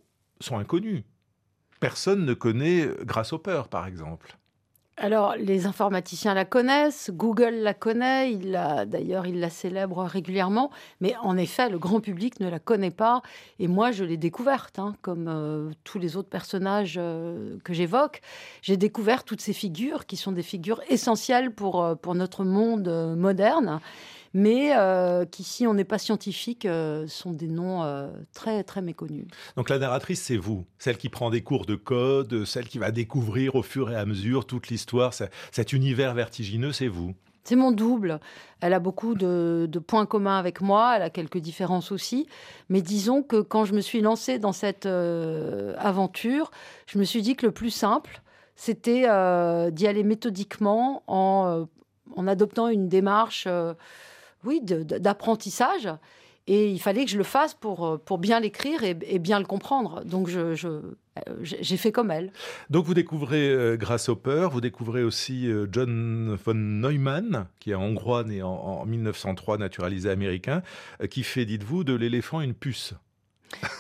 sont 0.40 0.59
inconnus. 0.59 1.04
Personne 1.80 2.25
ne 2.25 2.35
connaît 2.35 2.88
Grâce 3.04 3.32
au 3.32 3.38
peur, 3.38 3.68
par 3.68 3.87
exemple. 3.87 4.37
alors, 5.02 5.35
les 5.37 5.64
informaticiens 5.64 6.35
la 6.35 6.44
connaissent, 6.44 7.11
Google 7.11 7.54
la 7.54 7.73
connaît, 7.73 8.32
il 8.32 8.50
d'ailleurs, 8.87 9.26
il 9.26 9.40
la 9.40 9.49
célèbre 9.49 10.04
régulièrement, 10.04 10.70
mais 11.00 11.14
en 11.23 11.38
effet, 11.38 11.70
le 11.70 11.78
grand 11.78 12.00
public 12.00 12.38
ne 12.38 12.50
la 12.50 12.59
connaît 12.59 12.90
pas. 12.90 13.23
Et 13.59 13.66
moi, 13.66 13.92
je 13.92 14.04
l'ai 14.04 14.18
découverte, 14.18 14.78
hein, 14.78 14.94
comme 15.00 15.26
euh, 15.26 15.70
tous 15.85 15.99
les 15.99 16.18
autres 16.18 16.28
personnages 16.28 16.97
euh, 16.99 17.56
que 17.64 17.73
j'évoque. 17.73 18.20
J'ai 18.61 18.76
découvert 18.76 19.25
toutes 19.25 19.40
ces 19.40 19.54
figures 19.54 20.04
qui 20.04 20.18
sont 20.18 20.32
des 20.32 20.42
figures 20.42 20.82
essentielles 20.90 21.50
pour, 21.50 21.82
euh, 21.82 21.94
pour 21.94 22.14
notre 22.14 22.44
monde 22.44 23.16
moderne 23.16 23.80
mais 24.33 24.77
euh, 24.77 25.25
qui, 25.25 25.43
si 25.43 25.67
on 25.67 25.75
n'est 25.75 25.85
pas 25.85 25.99
scientifique, 25.99 26.65
euh, 26.65 27.07
sont 27.09 27.33
des 27.33 27.49
noms 27.49 27.83
euh, 27.83 28.09
très, 28.33 28.63
très 28.63 28.83
méconnus. 28.83 29.27
Donc 29.57 29.69
la 29.71 29.79
narratrice, 29.79 30.23
c'est 30.23 30.37
vous, 30.37 30.65
celle 30.79 30.97
qui 30.97 31.09
prend 31.09 31.31
des 31.31 31.43
cours 31.43 31.67
de 31.67 31.75
code, 31.75 32.45
celle 32.45 32.69
qui 32.69 32.79
va 32.79 32.91
découvrir 32.91 33.57
au 33.57 33.63
fur 33.63 33.91
et 33.91 33.97
à 33.97 34.07
mesure 34.07 34.47
toute 34.47 34.69
l'histoire, 34.69 35.13
cet 35.15 35.73
univers 35.73 36.15
vertigineux, 36.15 36.73
c'est 36.73 36.89
vous. 36.89 37.15
C'est 37.43 37.57
mon 37.57 37.73
double. 37.73 38.21
Elle 38.61 38.75
a 38.75 38.79
beaucoup 38.79 39.15
de, 39.15 39.69
points 39.85 40.07
communs 40.07 40.39
avec 40.39 40.61
moi, 40.61 40.95
elle 40.95 41.03
a 41.03 41.11
quelques 41.11 41.39
différences 41.39 41.91
aussi. 41.91 42.29
Mais 42.69 42.83
disons 42.83 43.23
que 43.23 43.41
quand 43.41 43.65
je 43.65 43.73
me 43.73 43.81
suis 43.81 44.03
lancée 44.03 44.39
dans 44.39 44.53
cette 44.53 44.87
aventure, 44.87 46.51
je 46.87 46.99
me 46.99 47.05
suis 47.05 47.23
dit 47.23 47.35
que 47.35 47.47
le 47.47 47.53
plus 47.53 47.71
simple, 47.71 48.23
c'était 48.55 49.03
d'y 49.73 49.87
aller 49.87 50.05
méthodiquement 50.05 51.03
en, 51.07 51.67
en, 52.15 52.29
adoptant 52.29 52.69
une 52.69 52.89
démarche 52.89 53.49
oui, 54.44 54.61
d'apprentissage. 54.62 55.88
Et 56.47 56.68
il 56.68 56.80
fallait 56.80 57.04
que 57.04 57.11
je 57.11 57.18
le 57.18 57.25
fasse 57.25 57.54
pour, 57.54 57.87
euh, 57.87 57.97
pour 57.97 58.18
bien 58.18 58.40
l'écrire 58.40 58.82
et, 58.82 58.94
bien 59.18 59.38
le 59.38 59.44
comprendre. 59.44 60.02
Donc, 60.04 60.28
je, 60.28 60.56
euh, 60.66 60.80
j'ai 61.42 61.76
fait 61.76 61.92
comme 61.92 62.11
elle. 62.11 62.32
Donc, 62.70 62.87
vous 62.87 62.94
découvrez 62.94 63.50
euh, 63.50 63.76
Grasshopper, 63.76 64.49
vous 64.50 64.61
découvrez 64.61 65.04
aussi 65.04 65.49
John 65.70 66.37
von 66.44 66.54
Neumann, 66.54 67.47
qui 67.61 67.70
est 67.70 67.75
hongrois, 67.76 68.25
né 68.25 68.42
en, 68.42 68.85
1903, 68.85 69.59
naturalisé 69.59 70.11
américain, 70.11 70.62
qui 71.11 71.23
fait, 71.23 71.44
dites-vous, 71.44 71.85
de 71.85 71.94
l'éléphant 71.94 72.40
une 72.40 72.54
puce. 72.54 72.94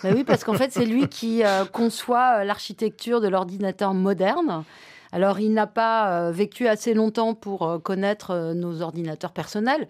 Ben 0.02 0.14
oui, 0.14 0.24
parce 0.24 0.44
qu'en 0.44 0.54
fait, 0.54 0.72
c'est 0.72 0.86
lui 0.86 1.08
qui 1.08 1.42
conçoit 1.72 2.44
l'architecture 2.44 3.20
de 3.20 3.28
l'ordinateur 3.28 3.94
moderne. 3.94 4.64
Alors, 5.12 5.40
il 5.40 5.52
n'a 5.52 5.66
pas 5.66 6.28
euh, 6.28 6.30
vécu 6.30 6.68
assez 6.68 6.94
longtemps 6.94 7.34
pour 7.34 7.62
euh, 7.62 7.78
connaître 7.78 8.30
euh, 8.30 8.54
nos 8.54 8.80
ordinateurs 8.80 9.32
personnels, 9.32 9.88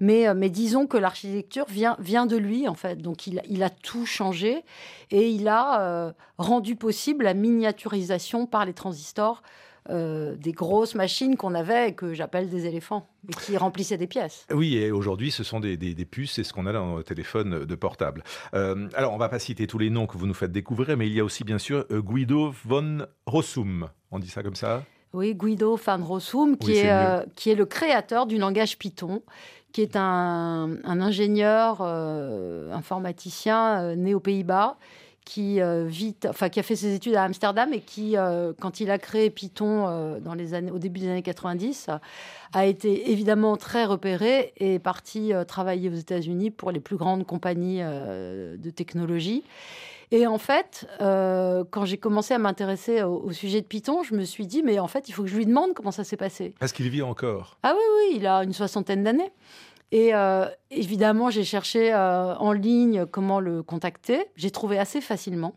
mais, 0.00 0.34
disons 0.48 0.86
que 0.86 0.96
l'architecture 0.96 1.66
vient, 1.68 2.26
de 2.26 2.36
lui, 2.36 2.68
en 2.68 2.74
fait. 2.74 2.96
Donc, 2.96 3.26
il, 3.26 3.62
a 3.62 3.70
tout 3.70 4.06
changé 4.06 4.64
et 5.10 5.28
il 5.28 5.46
a 5.46 6.12
rendu 6.38 6.74
possible 6.74 7.24
la 7.24 7.34
miniaturisation 7.34 8.46
par 8.46 8.64
les 8.64 8.72
transistors 8.72 9.42
des 9.88 10.52
grosses 10.52 10.94
machines 10.94 11.36
qu'on 11.36 11.54
avait 11.54 11.92
que 11.92 12.14
j'appelle 12.14 12.48
des 12.48 12.66
éléphants 12.66 13.08
et 13.28 13.32
qui 13.32 13.56
remplissaient 13.56 13.98
des 13.98 14.06
pièces. 14.06 14.46
Oui, 14.52 14.76
et 14.76 14.90
aujourd'hui, 14.90 15.30
ce 15.30 15.42
sont 15.44 15.60
des, 15.60 15.76
puces, 16.10 16.32
c'est 16.32 16.44
ce 16.44 16.52
qu'on 16.52 16.66
a 16.66 16.72
dans 16.72 16.96
nos 16.96 17.02
téléphones 17.02 17.64
de 17.64 17.74
portable. 17.74 18.22
alors, 18.52 19.10
on 19.10 19.14
ne 19.14 19.18
va 19.18 19.28
pas 19.28 19.38
citer 19.38 19.66
tous 19.66 19.78
les 19.78 19.90
noms 19.90 20.06
que 20.06 20.16
vous 20.16 20.26
nous 20.26 20.34
faites 20.34 20.52
découvrir, 20.52 20.96
mais 20.96 21.06
il 21.06 21.14
y 21.14 21.20
a 21.20 21.24
aussi, 21.24 21.44
bien 21.44 21.58
sûr, 21.58 21.84
Guido 21.90 22.54
von 22.64 23.06
Rossum. 23.26 23.88
On 24.10 24.18
dit 24.18 24.28
ça 24.28 24.42
comme 24.42 24.54
ça? 24.54 24.82
Oui, 25.12 25.34
Guido 25.34 25.76
van 25.76 26.02
Rossum, 26.02 26.56
qui, 26.56 26.76
est, 26.76 26.90
euh, 26.90 27.22
qui 27.36 27.50
est 27.50 27.54
le 27.54 27.66
créateur 27.66 28.26
du 28.26 28.38
langage 28.38 28.78
Python, 28.78 29.22
qui 29.72 29.82
est 29.82 29.96
un, 29.96 30.78
ingénieur 30.84 31.78
euh, 31.80 32.72
informaticien 32.72 33.82
euh, 33.82 33.94
né 33.94 34.14
aux 34.14 34.20
Pays-Bas, 34.20 34.76
qui, 35.24 35.60
vit, 35.86 36.14
enfin, 36.28 36.48
qui 36.48 36.60
a 36.60 36.62
fait 36.62 36.76
ses 36.76 36.94
études 36.94 37.14
à 37.14 37.24
Amsterdam 37.24 37.72
et 37.72 37.80
qui, 37.80 38.16
quand 38.60 38.80
il 38.80 38.90
a 38.90 38.98
créé 38.98 39.30
Python 39.30 40.18
dans 40.20 40.34
les 40.34 40.54
années, 40.54 40.70
au 40.70 40.78
début 40.78 41.00
des 41.00 41.08
années 41.08 41.22
90, 41.22 41.90
a 42.52 42.66
été 42.66 43.10
évidemment 43.10 43.56
très 43.56 43.84
repéré 43.84 44.52
et 44.56 44.74
est 44.74 44.78
parti 44.78 45.32
travailler 45.46 45.88
aux 45.88 45.94
États-Unis 45.94 46.50
pour 46.50 46.70
les 46.70 46.80
plus 46.80 46.96
grandes 46.96 47.26
compagnies 47.26 47.80
de 47.82 48.70
technologie. 48.70 49.44
Et 50.12 50.26
en 50.26 50.36
fait, 50.36 50.86
euh, 51.00 51.64
quand 51.70 51.86
j'ai 51.86 51.96
commencé 51.96 52.34
à 52.34 52.38
m'intéresser 52.38 53.02
au, 53.02 53.32
sujet 53.32 53.62
de 53.62 53.66
Python, 53.66 54.02
je 54.02 54.14
me 54.14 54.24
suis 54.24 54.46
dit, 54.46 54.62
mais 54.62 54.78
en 54.78 54.86
fait, 54.86 55.08
il 55.08 55.12
faut 55.12 55.22
que 55.22 55.28
je 55.30 55.36
lui 55.36 55.46
demande 55.46 55.72
comment 55.72 55.90
ça 55.90 56.04
s'est 56.04 56.18
passé. 56.18 56.52
Parce 56.60 56.72
qu'il 56.72 56.90
vit 56.90 57.00
encore. 57.00 57.56
Ah 57.62 57.74
oui, 57.74 57.82
oui, 57.96 58.16
il 58.18 58.26
a 58.26 58.44
une 58.44 58.52
soixantaine 58.52 59.02
d'années. 59.02 59.32
Et 59.92 60.14
euh, 60.14 60.46
évidemment, 60.70 61.30
j'ai 61.30 61.44
cherché 61.44 61.92
euh, 61.92 62.34
en 62.34 62.52
ligne 62.52 63.06
comment 63.06 63.38
le 63.38 63.62
contacter. 63.62 64.24
J'ai 64.34 64.50
trouvé 64.50 64.78
assez 64.78 65.00
facilement. 65.00 65.54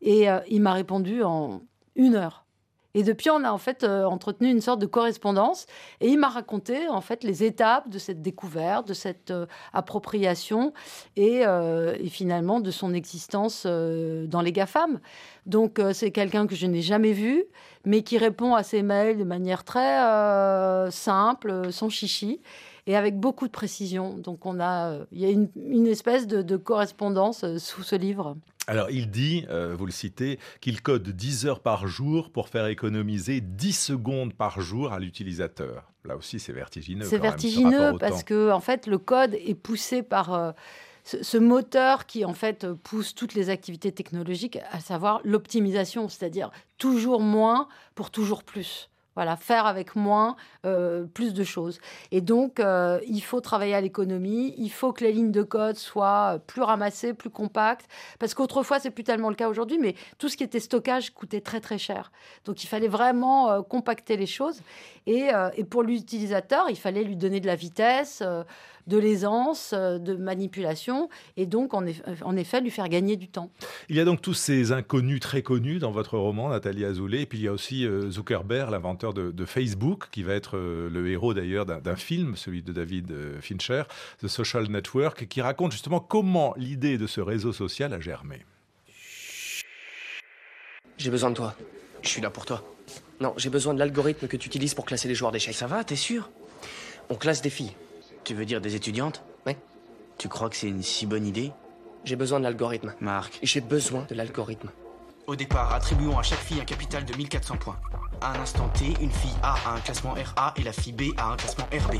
Et 0.00 0.28
il 0.48 0.62
m'a 0.62 0.74
répondu 0.74 1.24
en 1.24 1.60
une 1.96 2.14
heure. 2.14 2.46
Et 2.94 3.02
depuis, 3.02 3.30
on 3.30 3.44
a 3.44 3.52
en 3.52 3.58
fait 3.58 3.84
euh, 3.84 4.04
entretenu 4.04 4.50
une 4.50 4.60
sorte 4.60 4.80
de 4.80 4.86
correspondance. 4.86 5.66
Et 6.00 6.08
il 6.08 6.18
m'a 6.18 6.28
raconté 6.28 6.88
en 6.88 7.00
fait 7.00 7.22
les 7.22 7.44
étapes 7.44 7.88
de 7.88 7.98
cette 7.98 8.22
découverte, 8.22 8.88
de 8.88 8.94
cette 8.94 9.30
euh, 9.30 9.46
appropriation 9.72 10.72
et, 11.14 11.46
euh, 11.46 11.94
et, 12.00 12.08
finalement 12.08 12.60
de 12.60 12.70
son 12.70 12.94
existence 12.94 13.66
dans 13.66 14.40
les 14.40 14.52
GAFAM. 14.52 15.00
Donc 15.46 15.80
c'est 15.92 16.10
quelqu'un 16.10 16.46
que 16.46 16.54
je 16.54 16.66
n'ai 16.66 16.82
jamais 16.82 17.12
vu, 17.12 17.44
mais 17.84 18.02
qui 18.02 18.18
répond 18.18 18.54
à 18.54 18.62
ses 18.62 18.82
mails 18.82 19.18
de 19.18 19.24
manière 19.24 19.64
très 19.64 20.90
simple, 20.90 21.72
sans 21.72 21.88
chichi 21.88 22.40
et 22.88 22.96
avec 22.96 23.20
beaucoup 23.20 23.46
de 23.46 23.52
précision. 23.52 24.14
Donc 24.18 24.46
on 24.46 24.58
a, 24.58 24.96
il 25.12 25.20
y 25.20 25.26
a 25.26 25.28
une, 25.28 25.48
une 25.54 25.86
espèce 25.86 26.26
de, 26.26 26.42
de 26.42 26.56
correspondance 26.56 27.44
sous 27.58 27.84
ce 27.84 27.94
livre. 27.94 28.36
Alors, 28.66 28.90
il 28.90 29.10
dit, 29.10 29.46
euh, 29.48 29.74
vous 29.78 29.86
le 29.86 29.92
citez, 29.92 30.38
qu'il 30.60 30.82
code 30.82 31.08
10 31.08 31.46
heures 31.46 31.60
par 31.60 31.86
jour 31.86 32.30
pour 32.30 32.48
faire 32.48 32.66
économiser 32.66 33.40
10 33.40 33.72
secondes 33.72 34.34
par 34.34 34.60
jour 34.60 34.92
à 34.92 34.98
l'utilisateur. 34.98 35.90
Là 36.04 36.16
aussi, 36.16 36.38
c'est 36.38 36.52
vertigineux. 36.52 37.06
C'est 37.06 37.18
vertigineux 37.18 37.94
parce 37.98 38.24
que, 38.24 38.50
en 38.50 38.60
fait, 38.60 38.86
le 38.86 38.98
code 38.98 39.34
est 39.34 39.54
poussé 39.54 40.02
par 40.02 40.34
euh, 40.34 40.52
ce, 41.04 41.38
moteur 41.38 42.04
qui, 42.04 42.26
en 42.26 42.34
fait, 42.34 42.66
pousse 42.70 43.14
toutes 43.14 43.32
les 43.32 43.48
activités 43.48 43.90
technologiques, 43.90 44.58
à 44.70 44.80
savoir 44.80 45.22
l'optimisation, 45.24 46.10
c'est-à-dire 46.10 46.50
toujours 46.76 47.20
moins 47.22 47.68
pour 47.94 48.10
toujours 48.10 48.44
plus. 48.44 48.90
Voilà, 49.18 49.34
faire 49.34 49.66
avec 49.66 49.96
moins, 49.96 50.36
euh, 50.64 51.04
plus 51.06 51.34
de 51.34 51.42
choses. 51.42 51.80
Et 52.12 52.20
donc, 52.20 52.60
euh, 52.60 53.00
il 53.04 53.20
faut 53.20 53.40
travailler 53.40 53.74
à 53.74 53.80
l'économie, 53.80 54.54
il 54.56 54.70
faut 54.70 54.92
que 54.92 55.02
les 55.02 55.10
lignes 55.10 55.32
de 55.32 55.42
code 55.42 55.74
soient 55.74 56.38
plus 56.46 56.62
ramassées, 56.62 57.14
plus 57.14 57.28
compactes, 57.28 57.88
parce 58.20 58.32
qu'autrefois, 58.32 58.78
c'est 58.78 58.92
plus 58.92 59.02
tellement 59.02 59.28
le 59.28 59.34
cas 59.34 59.48
aujourd'hui, 59.48 59.76
mais 59.76 59.96
tout 60.18 60.28
ce 60.28 60.36
qui 60.36 60.44
était 60.44 60.60
stockage 60.60 61.10
coûtait 61.10 61.40
très 61.40 61.58
très 61.60 61.78
cher. 61.78 62.12
Donc, 62.44 62.62
il 62.62 62.68
fallait 62.68 62.86
vraiment 62.86 63.50
euh, 63.50 63.62
compacter 63.62 64.16
les 64.16 64.26
choses. 64.26 64.60
Et, 65.08 65.30
et 65.56 65.64
pour 65.64 65.82
l'utilisateur, 65.82 66.68
il 66.68 66.76
fallait 66.76 67.02
lui 67.02 67.16
donner 67.16 67.40
de 67.40 67.46
la 67.46 67.54
vitesse 67.54 68.22
de 68.88 68.98
l'aisance, 68.98 69.72
euh, 69.74 69.98
de 69.98 70.14
manipulation, 70.14 71.08
et 71.36 71.46
donc 71.46 71.74
en 71.74 71.86
effet, 71.86 72.60
lui 72.60 72.70
faire 72.70 72.88
gagner 72.88 73.16
du 73.16 73.28
temps. 73.28 73.50
Il 73.88 73.96
y 73.96 74.00
a 74.00 74.04
donc 74.04 74.22
tous 74.22 74.34
ces 74.34 74.72
inconnus 74.72 75.20
très 75.20 75.42
connus 75.42 75.78
dans 75.78 75.92
votre 75.92 76.16
roman, 76.18 76.48
Nathalie 76.48 76.84
Azoulay, 76.84 77.22
et 77.22 77.26
puis 77.26 77.38
il 77.38 77.44
y 77.44 77.48
a 77.48 77.52
aussi 77.52 77.86
euh, 77.86 78.10
Zuckerberg, 78.10 78.70
l'inventeur 78.70 79.14
de, 79.14 79.44
Facebook, 79.44 80.08
qui 80.10 80.22
va 80.22 80.34
être 80.34 80.56
euh, 80.56 80.90
le 80.90 81.08
héros 81.10 81.32
d'ailleurs 81.32 81.64
d'un 81.64 81.96
film, 81.96 82.36
celui 82.36 82.62
de 82.62 82.72
David 82.72 83.12
Fincher, 83.40 83.84
The 84.20 84.28
Social 84.28 84.68
Network, 84.68 85.26
qui 85.28 85.40
raconte 85.40 85.72
justement 85.72 86.00
comment 86.00 86.54
l'idée 86.56 86.98
de 86.98 87.06
ce 87.06 87.20
réseau 87.20 87.52
social 87.52 87.92
a 87.92 88.00
germé. 88.00 88.44
J'ai 90.96 91.10
besoin 91.10 91.30
de 91.30 91.36
toi. 91.36 91.54
Je 92.02 92.08
suis 92.08 92.20
là 92.20 92.30
pour 92.30 92.44
toi. 92.44 92.62
Non, 93.20 93.34
j'ai 93.36 93.50
besoin 93.50 93.74
de 93.74 93.78
l'algorithme 93.78 94.26
que 94.26 94.36
tu 94.36 94.46
utilises 94.46 94.74
pour 94.74 94.84
classer 94.84 95.08
les 95.08 95.14
joueurs 95.14 95.32
d'échecs. 95.32 95.54
Ça 95.54 95.66
va, 95.66 95.84
t'es 95.84 95.96
sûr? 95.96 96.30
On 97.10 97.14
classe 97.14 97.42
des 97.42 97.50
filles. 97.50 97.72
Tu 98.28 98.34
veux 98.34 98.44
dire 98.44 98.60
des 98.60 98.74
étudiantes 98.74 99.22
Oui. 99.46 99.56
Tu 100.18 100.28
crois 100.28 100.50
que 100.50 100.56
c'est 100.56 100.68
une 100.68 100.82
si 100.82 101.06
bonne 101.06 101.24
idée 101.24 101.50
J'ai 102.04 102.14
besoin 102.14 102.38
de 102.38 102.44
l'algorithme. 102.44 102.92
Marc. 103.00 103.38
J'ai 103.42 103.62
besoin 103.62 104.04
de 104.10 104.14
l'algorithme. 104.14 104.68
Au 105.26 105.34
départ, 105.34 105.72
attribuons 105.72 106.18
à 106.18 106.22
chaque 106.22 106.40
fille 106.40 106.60
un 106.60 106.66
capital 106.66 107.06
de 107.06 107.16
1400 107.16 107.56
points. 107.56 107.78
À 108.20 108.32
un 108.32 108.40
instant 108.42 108.68
T, 108.68 108.84
une 109.00 109.10
fille 109.10 109.34
A 109.42 109.54
a 109.54 109.76
un 109.76 109.80
classement 109.80 110.12
RA 110.12 110.52
et 110.58 110.62
la 110.62 110.72
fille 110.74 110.92
B 110.92 111.04
a 111.16 111.32
un 111.32 111.36
classement 111.38 111.64
RB. 111.72 111.94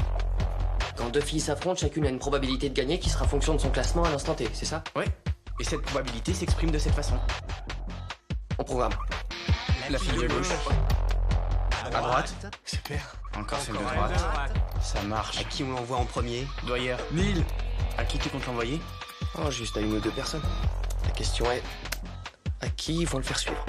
Quand 0.98 1.08
deux 1.08 1.22
filles 1.22 1.40
s'affrontent, 1.40 1.80
chacune 1.80 2.04
a 2.04 2.10
une 2.10 2.18
probabilité 2.18 2.68
de 2.68 2.74
gagner 2.74 2.98
qui 2.98 3.08
sera 3.08 3.26
fonction 3.26 3.54
de 3.54 3.60
son 3.62 3.70
classement 3.70 4.04
à 4.04 4.10
l'instant 4.10 4.34
T, 4.34 4.50
c'est 4.52 4.66
ça? 4.66 4.84
Ouais. 4.94 5.06
Et 5.58 5.64
cette 5.64 5.80
probabilité 5.80 6.34
s'exprime 6.34 6.70
de 6.70 6.78
cette 6.78 6.94
façon. 6.94 7.16
On 8.58 8.64
programme. 8.64 8.92
La, 9.88 9.98
fille 9.98 10.12
de 10.20 10.28
gauche. 10.28 10.50
À 11.86 11.88
droite. 11.88 12.34
Super. 12.66 13.16
Encore 13.38 13.60
celle 13.60 13.74
de 13.74 13.80
droite. 13.80 14.20
Ça 14.82 15.00
marche. 15.02 15.38
À 15.38 15.44
qui 15.44 15.62
on 15.62 15.70
l'envoie 15.70 15.98
en 15.98 16.04
premier 16.04 16.46
Doyer. 16.66 16.96
Mille. 17.12 17.44
À 17.96 18.04
qui 18.04 18.18
tu 18.18 18.28
comptes 18.28 18.46
l'envoyer 18.46 18.80
Oh, 19.38 19.50
juste 19.50 19.76
à 19.76 19.80
une 19.80 19.94
ou 19.94 20.00
deux 20.00 20.10
personnes. 20.10 20.42
La 21.04 21.10
question 21.10 21.50
est 21.52 21.62
à 22.60 22.68
qui 22.68 23.00
ils 23.00 23.06
vont 23.06 23.18
le 23.18 23.24
faire 23.24 23.38
suivre 23.38 23.64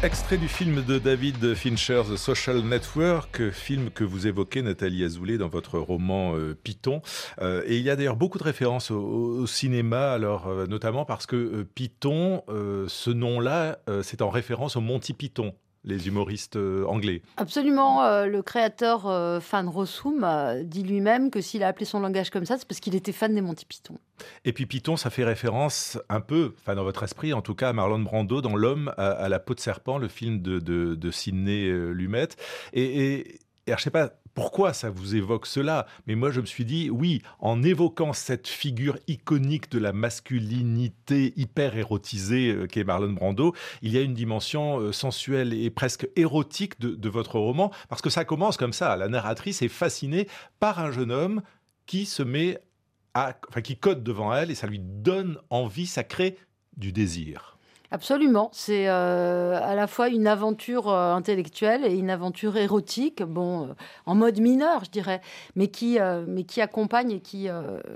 Extrait 0.00 0.36
du 0.36 0.46
film 0.46 0.84
de 0.84 1.00
David 1.00 1.54
Fincher, 1.54 2.02
The 2.08 2.16
Social 2.16 2.60
Network, 2.60 3.50
film 3.50 3.90
que 3.90 4.04
vous 4.04 4.28
évoquez, 4.28 4.62
Nathalie 4.62 5.02
Azoulay, 5.02 5.38
dans 5.38 5.48
votre 5.48 5.80
roman 5.80 6.36
euh, 6.36 6.54
Python. 6.54 7.02
Euh, 7.40 7.64
et 7.66 7.78
il 7.78 7.82
y 7.82 7.90
a 7.90 7.96
d'ailleurs 7.96 8.14
beaucoup 8.14 8.38
de 8.38 8.44
références 8.44 8.92
au, 8.92 9.44
cinéma, 9.48 10.12
alors 10.12 10.46
euh, 10.46 10.66
notamment 10.68 11.04
parce 11.04 11.26
que 11.26 11.64
Python, 11.74 12.44
ce 12.46 13.10
nom-là, 13.10 13.80
c'est 14.02 14.22
en 14.22 14.30
référence 14.30 14.76
au 14.76 14.80
Monty 14.80 15.14
Python, 15.14 15.52
les 15.84 16.08
humoristes 16.08 16.56
euh, 16.56 16.84
anglais. 16.86 17.22
Absolument. 17.36 18.04
Euh, 18.04 18.26
le 18.26 18.42
créateur 18.42 19.06
euh, 19.06 19.40
Fan 19.40 19.68
Rossum 19.68 20.26
dit 20.64 20.82
lui-même 20.82 21.30
que 21.30 21.40
s'il 21.40 21.62
a 21.62 21.68
appelé 21.68 21.84
son 21.84 22.00
langage 22.00 22.30
comme 22.30 22.44
ça, 22.44 22.58
c'est 22.58 22.66
parce 22.66 22.80
qu'il 22.80 22.94
était 22.94 23.12
fan 23.12 23.34
des 23.34 23.40
Monty 23.40 23.64
Python. 23.64 23.98
Et 24.44 24.52
puis 24.52 24.66
Python, 24.66 24.96
ça 24.96 25.10
fait 25.10 25.24
référence 25.24 25.98
un 26.08 26.20
peu, 26.20 26.54
enfin 26.58 26.74
dans 26.74 26.84
votre 26.84 27.02
esprit 27.02 27.32
en 27.32 27.42
tout 27.42 27.54
cas, 27.54 27.70
à 27.70 27.72
Marlon 27.72 28.00
Brando 28.00 28.40
dans 28.40 28.56
L'homme 28.56 28.92
à, 28.96 29.28
la 29.28 29.38
peau 29.38 29.54
de 29.54 29.60
serpent, 29.60 29.98
le 29.98 30.08
film 30.08 30.42
de, 30.42 30.58
de, 30.58 31.10
Sidney 31.10 31.70
Lumet. 31.92 32.28
Et, 32.72 32.82
et, 32.82 33.38
et 33.68 33.70
alors, 33.70 33.78
je 33.78 33.84
sais 33.84 33.90
pas, 33.90 34.12
pourquoi 34.38 34.72
ça 34.72 34.88
vous 34.88 35.16
évoque 35.16 35.46
cela? 35.46 35.84
Mais 36.06 36.14
moi, 36.14 36.30
je 36.30 36.40
me 36.40 36.46
suis 36.46 36.64
dit, 36.64 36.90
oui, 36.90 37.22
en 37.40 37.60
évoquant 37.64 38.12
cette 38.12 38.46
figure 38.46 38.96
iconique 39.08 39.68
de 39.68 39.80
la 39.80 39.92
masculinité 39.92 41.32
hyper 41.34 41.76
érotisée 41.76 42.52
euh, 42.52 42.66
qu'est 42.68 42.84
Marlon 42.84 43.14
Brando, 43.14 43.52
il 43.82 43.92
y 43.92 43.98
a 43.98 44.00
une 44.00 44.14
dimension 44.14 44.78
euh, 44.78 44.92
sensuelle 44.92 45.52
et 45.52 45.70
presque 45.70 46.08
érotique 46.14 46.78
de, 46.78 47.08
votre 47.08 47.40
roman, 47.40 47.72
parce 47.88 48.00
que 48.00 48.10
ça 48.10 48.24
commence 48.24 48.56
comme 48.56 48.72
ça. 48.72 48.94
La 48.94 49.08
narratrice 49.08 49.60
est 49.62 49.66
fascinée 49.66 50.28
par 50.60 50.78
un 50.78 50.92
jeune 50.92 51.10
homme 51.10 51.42
qui 51.86 52.06
se 52.06 52.22
met 52.22 52.60
à, 53.14 53.34
enfin, 53.48 53.60
qui 53.60 53.76
code 53.76 54.04
devant 54.04 54.32
elle 54.32 54.52
et 54.52 54.54
ça 54.54 54.68
lui 54.68 54.78
donne 54.78 55.38
envie, 55.50 55.86
ça 55.86 56.04
crée 56.04 56.36
du 56.76 56.92
désir. 56.92 57.57
Absolument. 57.90 58.50
C'est 58.52 58.86
euh, 58.86 59.58
à 59.62 59.74
la 59.74 59.86
fois 59.86 60.08
une 60.10 60.26
aventure 60.26 60.90
euh, 60.90 61.14
intellectuelle 61.14 61.86
et 61.86 61.94
une 61.94 62.10
aventure 62.10 62.58
érotique, 62.58 63.22
bon, 63.22 63.64
euh, 63.64 63.72
en 64.04 64.14
mode 64.14 64.40
mineur, 64.40 64.84
je 64.84 64.90
dirais, 64.90 65.22
mais 65.56 65.68
qui, 65.68 65.98
mais 66.26 66.44
qui 66.44 66.60
accompagne 66.60 67.12
et 67.12 67.20
qui 67.20 67.48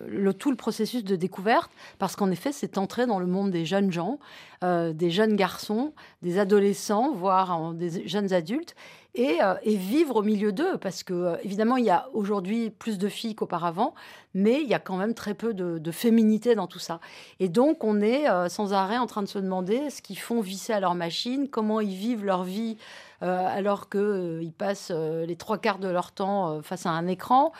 le, 0.08 0.32
tout 0.32 0.50
le 0.50 0.56
processus 0.56 1.04
de 1.04 1.14
découverte, 1.16 1.70
parce 1.98 2.16
qu'en 2.16 2.30
effet, 2.30 2.52
c'est 2.52 2.78
entrer 2.78 3.06
dans 3.06 3.18
le 3.18 3.26
monde 3.26 3.50
des 3.50 3.66
jeunes 3.66 3.92
gens, 3.92 4.18
des 4.62 5.10
jeunes 5.10 5.36
garçons, 5.36 5.92
des 6.22 6.38
adolescents, 6.38 7.12
voire 7.12 7.72
des 7.74 8.06
jeunes 8.08 8.32
adultes, 8.32 8.74
euh, 9.18 9.54
et, 9.62 9.76
vivre 9.76 10.16
au 10.16 10.22
milieu 10.22 10.52
d'eux. 10.52 10.78
Parce 10.78 11.02
que, 11.02 11.12
euh, 11.12 11.36
évidemment, 11.44 11.76
il 11.76 11.84
y 11.84 11.90
a 11.90 12.08
aujourd'hui 12.14 12.70
plus 12.70 12.96
de 12.96 13.08
filles 13.08 13.34
qu'auparavant, 13.34 13.94
mais 14.32 14.62
il 14.62 14.68
y 14.68 14.74
a 14.74 14.78
quand 14.78 14.96
même 14.96 15.12
très 15.12 15.34
peu 15.34 15.52
de, 15.52 15.90
féminité 15.90 16.54
dans 16.54 16.66
tout 16.66 16.78
ça. 16.78 17.00
Et 17.38 17.48
donc, 17.48 17.84
on 17.84 18.00
est 18.00 18.28
euh, 18.28 18.48
sans 18.48 18.72
arrêt 18.72 18.96
en 18.96 19.06
train 19.06 19.22
de 19.22 19.28
se 19.28 19.38
demander 19.38 19.90
ce 19.90 20.00
qu'ils 20.00 20.18
font 20.18 20.40
visser 20.40 20.72
à 20.72 20.80
leur 20.80 20.94
machine, 20.94 21.48
comment 21.48 21.80
ils 21.80 21.94
vivent 21.94 22.24
leur 22.24 22.44
vie. 22.44 22.76
alors 23.20 23.88
qu'ils 23.88 24.52
passent 24.56 24.90
les 24.90 25.36
trois 25.36 25.58
quarts 25.58 25.78
de 25.78 25.86
leur 25.86 26.10
temps 26.10 26.60
face 26.62 26.86
à 26.86 26.90
un 26.90 27.06
écran, 27.06 27.52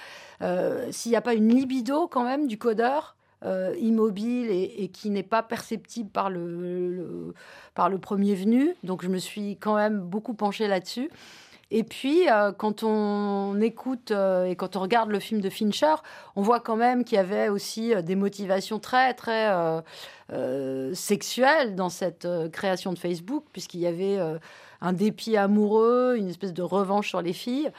s'il 0.90 1.11
n'y 1.11 1.16
a 1.16 1.21
pas 1.21 1.35
une 1.35 1.54
libido 1.54 2.09
quand 2.09 2.25
même 2.25 2.49
du 2.49 2.59
codeur, 2.59 3.14
immobile 3.78 4.50
et, 4.50 4.88
qui 4.88 5.11
n'est 5.11 5.23
pas 5.23 5.44
perceptible 5.44 6.11
par 6.11 6.30
le, 6.30 7.32
par 7.75 7.88
le 7.90 7.99
premier 7.99 8.35
venu. 8.35 8.75
Donc 8.82 9.04
je 9.04 9.09
me 9.09 9.18
suis 9.18 9.56
quand 9.56 9.76
même 9.76 10.00
beaucoup 10.00 10.35
penchée 10.35 10.66
là-dessus. 10.66 11.11
Et 11.75 11.85
puis, 11.85 12.29
euh, 12.29 12.52
quand 12.52 12.83
on 12.83 13.59
écoute 13.62 14.11
euh, 14.11 14.45
et 14.45 14.57
quand 14.57 14.76
on 14.76 14.81
regarde 14.81 15.09
le 15.09 15.19
film 15.19 15.41
de 15.41 15.49
Fincher, 15.49 15.95
on 16.37 16.43
voit 16.43 16.61
quand 16.61 16.76
même 16.76 17.02
qu'il 17.02 17.17
y 17.17 17.19
avait 17.19 17.49
aussi 17.49 17.95
euh, 17.95 18.02
des 18.02 18.14
motivations 18.14 18.79
très, 18.79 19.14
très 19.14 19.50
sexuelles 20.95 21.75
dans 21.75 21.88
cette 21.88 22.26
création 22.52 22.93
de 22.93 22.99
Facebook, 22.99 23.45
puisqu'il 23.52 23.81
y 23.81 23.87
avait 23.87 24.19
un 24.81 24.93
dépit 24.95 25.37
amoureux, 25.37 26.17
une 26.17 26.29
espèce 26.29 26.55
de 26.55 26.62
revanche 26.62 27.09
sur 27.11 27.21
les 27.21 27.35
filles. 27.35 27.71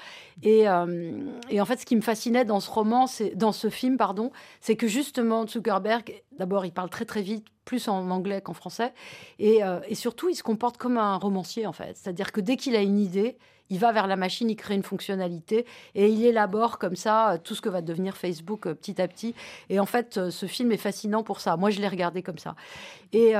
Et, 0.43 0.69
en 0.69 1.65
fait, 1.65 1.79
ce 1.79 1.85
qui 1.85 1.95
me 1.95 2.01
fascinait 2.01 2.45
dans 2.45 2.59
ce 2.59 2.69
roman, 2.69 3.05
dans 3.35 3.53
ce 3.53 3.69
film, 3.71 3.97
pardon, 3.97 4.31
c'est 4.61 4.75
que 4.75 4.87
justement 4.87 5.47
Zuckerberg, 5.47 6.21
d'abord, 6.37 6.63
il 6.63 6.71
parle 6.71 6.91
très 6.91 7.05
très 7.05 7.23
vite, 7.23 7.47
plus 7.65 7.87
en 7.87 8.11
anglais 8.11 8.41
qu'en 8.41 8.53
français, 8.53 8.93
et 9.39 9.61
surtout, 9.93 10.29
il 10.29 10.35
se 10.35 10.43
comporte 10.43 10.77
comme 10.77 10.99
un 10.99 11.17
romancier 11.17 11.65
en 11.65 11.73
fait. 11.73 11.97
C'est-à-dire 11.97 12.31
que 12.31 12.41
dès 12.41 12.55
qu'il 12.55 12.75
a 12.75 12.81
une 12.81 12.99
idée, 12.99 13.37
il 13.73 13.79
va 13.79 13.91
vers 13.91 14.05
la 14.05 14.15
machine, 14.15 14.51
il 14.51 14.55
crée 14.55 14.75
une 14.75 14.83
fonctionnalité 14.83 15.65
et 15.95 16.07
il 16.07 16.23
élabore 16.23 16.77
comme 16.77 16.95
ça 16.95 17.31
euh, 17.31 17.37
tout 17.43 17.55
ce 17.55 17.61
que 17.61 17.69
va 17.69 17.81
devenir 17.81 18.15
Facebook 18.15 18.67
euh, 18.67 18.75
petit 18.75 19.01
à 19.01 19.07
petit. 19.07 19.33
Et 19.69 19.79
en 19.79 19.87
fait, 19.87 20.17
euh, 20.17 20.29
ce 20.29 20.45
film 20.45 20.71
est 20.71 20.77
fascinant 20.77 21.23
pour 21.23 21.39
ça. 21.39 21.57
Moi, 21.57 21.71
je 21.71 21.81
l'ai 21.81 21.87
regardé 21.87 22.21
comme 22.21 22.37
ça. 22.37 22.55
Et, 23.13 23.33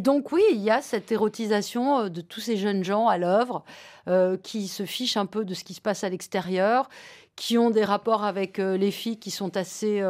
donc, 0.00 0.32
oui, 0.32 0.42
il 0.52 0.60
y 0.60 0.70
a 0.70 0.82
cette 0.82 1.10
érotisation 1.12 2.08
de 2.08 2.20
tous 2.20 2.40
ces 2.40 2.56
jeunes 2.56 2.84
gens 2.84 3.08
à 3.08 3.18
l'œuvre 3.18 3.64
qui 4.44 4.68
se 4.68 4.84
fichent 4.84 5.16
un 5.16 5.26
peu 5.26 5.44
de 5.44 5.54
ce 5.54 5.64
qui 5.64 5.74
se 5.74 5.80
passe 5.80 6.04
à 6.04 6.08
l'extérieur, 6.08 6.88
qui 7.34 7.58
ont 7.58 7.70
des 7.70 7.84
rapports 7.84 8.22
avec 8.22 8.58
les 8.58 8.92
filles 8.92 9.18
qui 9.18 9.32
sont 9.32 9.56
assez 9.56 10.04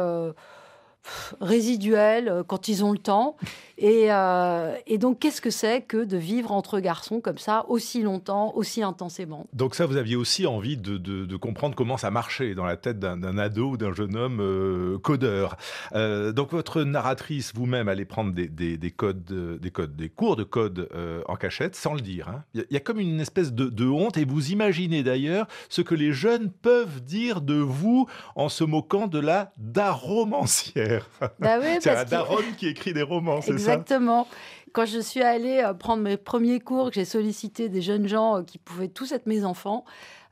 résiduels 1.41 2.43
quand 2.47 2.67
ils 2.67 2.85
ont 2.85 2.91
le 2.91 2.99
temps. 2.99 3.35
Et, 3.77 4.07
euh, 4.09 4.75
et 4.87 4.97
donc, 4.97 5.19
qu'est-ce 5.19 5.41
que 5.41 5.49
c'est 5.49 5.81
que 5.81 6.03
de 6.05 6.17
vivre 6.17 6.51
entre 6.51 6.79
garçons 6.79 7.19
comme 7.19 7.37
ça, 7.37 7.65
aussi 7.67 8.01
longtemps, 8.01 8.53
aussi 8.55 8.83
intensément? 8.83 9.47
Donc 9.53 9.75
ça, 9.75 9.85
vous 9.85 9.97
aviez 9.97 10.15
aussi 10.15 10.47
envie 10.47 10.77
de, 10.77 10.97
de, 10.97 11.35
comprendre 11.35 11.75
comment 11.75 11.97
ça 11.97 12.11
marchait 12.11 12.55
dans 12.55 12.65
la 12.65 12.77
tête 12.77 12.99
d'un 12.99 13.37
ado 13.37 13.71
ou 13.71 13.77
d'un 13.77 13.93
jeune 13.93 14.15
homme 14.15 14.39
euh, 14.39 14.97
codeur. 14.99 15.57
donc 15.93 16.51
votre 16.51 16.83
narratrice 16.83 17.51
vous-même 17.53 17.89
allait 17.89 18.05
prendre 18.05 18.33
des, 18.33 18.47
des, 18.47 18.91
codes, 18.91 19.59
des 19.59 19.71
codes, 19.71 19.95
des 19.95 20.09
cours 20.09 20.35
de 20.37 20.43
code 20.43 20.89
en 21.27 21.35
cachette, 21.35 21.75
sans 21.75 21.93
le 21.93 22.01
dire. 22.01 22.29
Hein. 22.29 22.43
Il 22.53 22.65
y, 22.71 22.77
a 22.77 22.79
comme 22.79 22.99
une 22.99 23.19
espèce 23.19 23.53
de, 23.53 23.65
de 23.65 23.85
honte, 23.85 24.17
et 24.17 24.25
vous 24.25 24.51
imaginez 24.51 25.03
d'ailleurs 25.03 25.47
ce 25.69 25.81
que 25.81 25.93
les 25.93 26.13
jeunes 26.13 26.49
peuvent 26.49 27.01
dire 27.01 27.41
de 27.41 27.55
vous 27.55 28.07
en 28.35 28.47
se 28.49 28.63
moquant 28.63 29.07
de 29.07 29.19
la 29.19 29.51
daromancière. 29.57 31.09
Bah 31.39 31.59
c'est 31.81 31.93
la 31.93 32.05
daronne 32.05 32.55
qui 32.57 32.67
écrit 32.67 32.93
des 32.93 33.03
romans, 33.03 33.41
c'est 33.41 33.57
ça 33.57 33.64
Exactement. 33.71 34.27
Quand 34.75 34.85
je 34.85 34.99
suis 34.99 35.21
allée 35.21 35.61
euh, 35.63 35.73
prendre 35.73 36.03
mes 36.03 36.17
premiers 36.17 36.59
cours, 36.59 36.89
que 36.89 36.95
j'ai 36.95 37.05
sollicité 37.05 37.69
des 37.69 37.81
jeunes 37.81 38.07
gens 38.07 38.39
euh, 38.39 38.43
qui 38.43 38.57
pouvaient 38.57 38.89
tous 38.89 39.13
être 39.13 39.25
mes 39.25 39.45
enfants, 39.45 39.85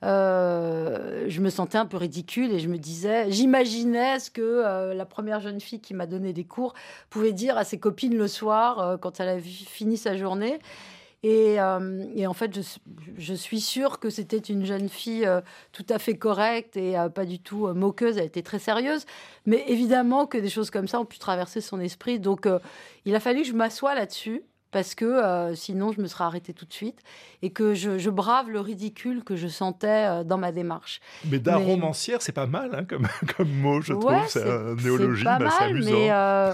euh, 0.03 1.23
je 1.29 1.39
me 1.39 1.49
sentais 1.49 1.77
un 1.77 1.85
peu 1.85 1.95
ridicule 1.95 2.51
et 2.51 2.59
je 2.59 2.67
me 2.67 2.77
disais, 2.77 3.31
j'imaginais 3.31 4.19
ce 4.19 4.29
que 4.29 4.91
la 4.93 5.05
première 5.05 5.39
jeune 5.39 5.61
fille 5.61 5.79
qui 5.79 5.93
m'a 5.93 6.07
donné 6.07 6.33
des 6.33 6.43
cours 6.43 6.73
pouvait 7.09 7.31
dire 7.31 7.57
à 7.57 7.63
ses 7.63 7.79
copines 7.79 8.17
le 8.17 8.27
soir 8.27 8.97
quand 8.99 9.21
elle 9.21 9.29
a 9.29 9.39
fini 9.39 9.95
sa 9.95 10.17
journée. 10.17 10.59
Euh, 11.25 12.05
et, 12.15 12.27
en 12.27 12.33
fait, 12.33 12.59
je, 13.17 13.33
suis 13.33 13.61
sûre 13.61 13.99
que 13.99 14.09
c'était 14.09 14.37
une 14.37 14.65
jeune 14.65 14.89
fille 14.89 15.25
euh, 15.25 15.41
tout 15.71 15.85
à 15.89 15.97
fait 15.97 16.17
correcte 16.17 16.75
et 16.75 16.97
euh, 16.97 17.09
pas 17.09 17.25
du 17.25 17.39
tout 17.39 17.67
moqueuse. 17.67 18.17
Elle 18.17 18.25
était 18.25 18.41
très 18.41 18.59
sérieuse. 18.59 19.05
Mais 19.45 19.63
évidemment 19.67 20.25
que 20.25 20.37
des 20.37 20.49
choses 20.49 20.69
comme 20.69 20.87
ça 20.87 20.99
ont 20.99 21.05
pu 21.05 21.19
traverser 21.19 21.61
son 21.61 21.79
esprit. 21.79 22.19
Donc, 22.19 22.47
il 23.05 23.15
a 23.15 23.19
fallu 23.19 23.41
que 23.41 23.47
je 23.47 23.53
m'assoie 23.53 23.95
là-dessus 23.95 24.43
parce 24.73 24.95
que 24.95 25.05
euh, 25.05 25.55
sinon 25.55 25.91
je 25.91 26.01
me 26.01 26.07
serais 26.07 26.25
arrêtée 26.25 26.53
tout 26.53 26.65
de 26.65 26.73
suite 26.73 26.99
et 27.41 27.51
que 27.51 27.73
je, 27.73 28.09
brave 28.09 28.49
le 28.49 28.59
ridicule 28.59 29.23
que 29.23 29.35
je 29.35 29.47
sentais 29.47 29.87
euh, 29.87 30.23
dans 30.23 30.37
ma 30.37 30.51
démarche. 30.51 30.99
Mais 31.29 31.39
d'un 31.39 31.57
romancière, 31.57 32.21
c'est 32.21 32.33
pas 32.33 32.47
mal 32.47 32.71
hein, 32.73 32.83
comme, 32.83 33.07
comme 33.37 33.49
mot, 33.49 33.79
je 33.81 33.93
trouve. 33.93 34.13
C'est 34.27 34.43
un 34.43 34.75
néologisme 34.75 35.23
pas 35.23 35.35
assez 35.35 35.63
amusant. 35.65 35.91
Mais, 35.91 36.11
euh, 36.11 36.53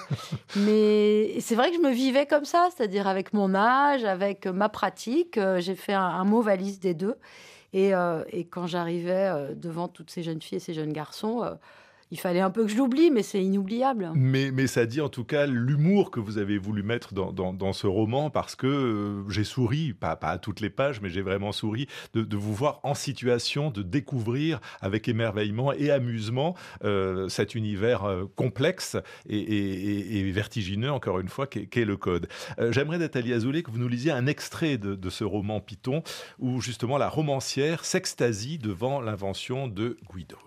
mais 0.57 1.39
c'est 1.39 1.55
vrai 1.55 1.71
que 1.71 1.77
je 1.77 1.81
me 1.81 1.91
vivais 1.91 2.25
comme 2.25 2.45
ça, 2.45 2.69
c'est-à-dire 2.75 3.07
avec 3.07 3.33
mon 3.33 3.55
âge, 3.55 4.03
avec 4.03 4.45
ma 4.45 4.69
pratique. 4.69 5.39
J'ai 5.59 5.75
fait 5.75 5.93
un, 5.93 6.03
un, 6.03 6.25
mot 6.25 6.41
valise 6.41 6.79
des 6.79 6.93
deux. 6.93 7.15
Et, 7.71 7.91
et 8.31 8.45
quand 8.45 8.65
j'arrivais 8.65 9.53
devant 9.55 9.87
toutes 9.87 10.09
ces 10.09 10.23
jeunes 10.23 10.41
filles 10.41 10.57
et 10.57 10.61
ces 10.61 10.73
jeunes 10.73 10.91
garçons, 10.91 11.43
il 12.11 12.19
fallait 12.19 12.39
un 12.39 12.49
peu 12.49 12.63
que 12.63 12.71
je 12.71 12.77
l'oublie, 12.77 13.11
mais 13.11 13.21
c'est 13.21 13.43
inoubliable. 13.43 14.11
Mais, 14.15 14.67
ça 14.67 14.85
dit 14.85 15.01
en 15.01 15.09
tout 15.09 15.23
cas 15.23 15.45
l'humour 15.45 16.11
que 16.11 16.19
vous 16.19 16.37
avez 16.37 16.57
voulu 16.57 16.83
mettre 16.83 17.13
dans, 17.13 17.73
ce 17.73 17.87
roman, 17.87 18.29
parce 18.29 18.55
que 18.55 18.67
euh, 18.67 19.29
j'ai 19.29 19.43
souri, 19.43 19.93
pas, 19.93 20.15
pas 20.15 20.29
à 20.29 20.37
toutes 20.37 20.59
les 20.59 20.69
pages, 20.69 21.01
mais 21.01 21.09
j'ai 21.09 21.21
vraiment 21.21 21.51
souri 21.51 21.87
de, 22.13 22.35
vous 22.35 22.53
voir 22.53 22.79
en 22.83 22.95
situation 22.95 23.69
de 23.69 23.83
découvrir 23.83 24.59
avec 24.81 25.07
émerveillement 25.07 25.71
et 25.73 25.91
amusement 25.91 26.55
euh, 26.83 27.29
cet 27.29 27.53
univers 27.53 28.05
euh, 28.05 28.25
complexe 28.35 28.97
et, 29.27 30.19
et, 30.19 30.31
vertigineux, 30.31 30.91
encore 30.91 31.19
une 31.19 31.29
fois, 31.29 31.47
qu'est 31.47 31.85
le 31.85 31.97
code. 31.97 32.27
J'aimerais, 32.69 32.97
Nathalie 32.97 33.33
Azoulay, 33.33 33.63
que 33.63 33.71
vous 33.71 33.79
nous 33.79 33.87
lisiez 33.87 34.11
un 34.11 34.27
extrait 34.27 34.77
de, 34.77 34.95
de 34.95 35.09
ce 35.09 35.23
roman 35.23 35.59
Python, 35.59 36.03
où 36.39 36.61
justement 36.61 36.97
la 36.97 37.09
romancière 37.09 37.85
s'extasie 37.85 38.57
devant 38.57 39.01
l'invention 39.01 39.67
de 39.67 39.97
Guido. 40.13 40.37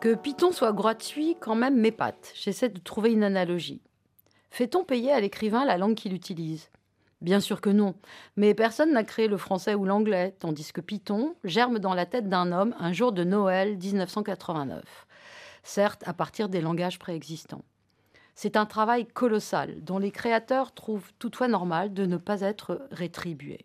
Que 0.00 0.14
Python 0.14 0.52
soit 0.52 0.74
gratuit, 0.74 1.36
quand 1.40 1.54
même, 1.54 1.80
m'épate. 1.80 2.30
J'essaie 2.34 2.68
de 2.68 2.78
trouver 2.78 3.12
une 3.12 3.24
analogie. 3.24 3.80
Fait-on 4.50 4.84
payer 4.84 5.10
à 5.10 5.20
l'écrivain 5.20 5.64
la 5.64 5.78
langue 5.78 5.94
qu'il 5.94 6.12
utilise? 6.12 6.70
Bien 7.22 7.40
sûr 7.40 7.62
que 7.62 7.70
non. 7.70 7.94
Mais 8.36 8.52
personne 8.52 8.92
n'a 8.92 9.04
créé 9.04 9.26
le 9.26 9.38
français 9.38 9.74
ou 9.74 9.86
l'anglais, 9.86 10.36
tandis 10.38 10.70
que 10.70 10.82
Python 10.82 11.34
germe 11.44 11.78
dans 11.78 11.94
la 11.94 12.04
tête 12.04 12.28
d'un 12.28 12.52
homme 12.52 12.74
un 12.78 12.92
jour 12.92 13.12
de 13.12 13.24
Noël 13.24 13.78
1989. 13.78 15.06
Certes, 15.62 16.02
à 16.06 16.12
partir 16.12 16.50
des 16.50 16.60
langages 16.60 16.98
préexistants. 16.98 17.64
C'est 18.34 18.58
un 18.58 18.66
travail 18.66 19.06
colossal 19.06 19.82
dont 19.82 19.98
les 19.98 20.10
créateurs 20.10 20.74
trouvent 20.74 21.10
toutefois 21.18 21.48
normal 21.48 21.94
de 21.94 22.04
ne 22.04 22.18
pas 22.18 22.42
être 22.42 22.86
rétribués. 22.90 23.64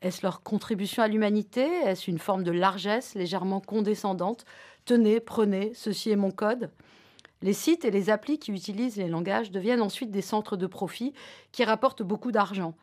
Est-ce 0.00 0.22
leur 0.22 0.42
contribution 0.42 1.02
à 1.02 1.08
l'humanité? 1.08 1.66
Est-ce 1.84 2.10
une 2.10 2.18
forme 2.18 2.42
de 2.42 2.52
largesse 2.52 3.14
légèrement 3.14 3.60
condescendante? 3.60 4.46
Tenez, 4.90 5.20
prenez, 5.20 5.70
ceci 5.72 6.10
est 6.10 6.16
mon 6.16 6.32
code 6.32 6.68
les 7.42 7.52
sites 7.52 7.84
et 7.84 7.92
les 7.92 8.10
applis 8.10 8.40
qui 8.40 8.50
utilisent 8.50 8.96
les 8.96 9.06
langages 9.06 9.52
deviennent 9.52 9.82
ensuite 9.82 10.10
des 10.10 10.20
centres 10.20 10.56
de 10.56 10.66
profit 10.66 11.12
qui 11.52 11.62
rapportent 11.62 12.02
beaucoup 12.02 12.32
d'argent. 12.32 12.74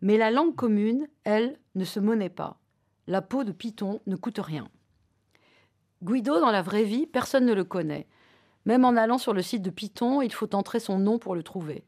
Mais 0.00 0.16
la 0.16 0.32
langue 0.32 0.56
commune, 0.56 1.06
elle, 1.22 1.56
ne 1.76 1.84
se 1.84 2.00
monnaie 2.00 2.28
pas. 2.28 2.58
La 3.06 3.22
peau 3.22 3.44
de 3.44 3.52
Python 3.52 4.00
ne 4.08 4.16
coûte 4.16 4.40
rien. 4.40 4.68
Guido, 6.02 6.40
dans 6.40 6.50
la 6.50 6.62
vraie 6.62 6.82
vie, 6.82 7.06
personne 7.06 7.46
ne 7.46 7.54
le 7.54 7.62
connaît. 7.62 8.08
Même 8.64 8.84
en 8.84 8.96
allant 8.96 9.18
sur 9.18 9.32
le 9.32 9.40
site 9.40 9.62
de 9.62 9.70
Python, 9.70 10.20
il 10.20 10.32
faut 10.32 10.56
entrer 10.56 10.80
son 10.80 10.98
nom 10.98 11.20
pour 11.20 11.36
le 11.36 11.44
trouver. 11.44 11.84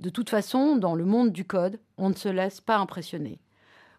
De 0.00 0.10
toute 0.10 0.28
façon, 0.28 0.74
dans 0.74 0.96
le 0.96 1.04
monde 1.04 1.30
du 1.30 1.44
code, 1.44 1.78
on 1.98 2.08
ne 2.08 2.14
se 2.14 2.28
laisse 2.28 2.60
pas 2.60 2.78
impressionner. 2.78 3.38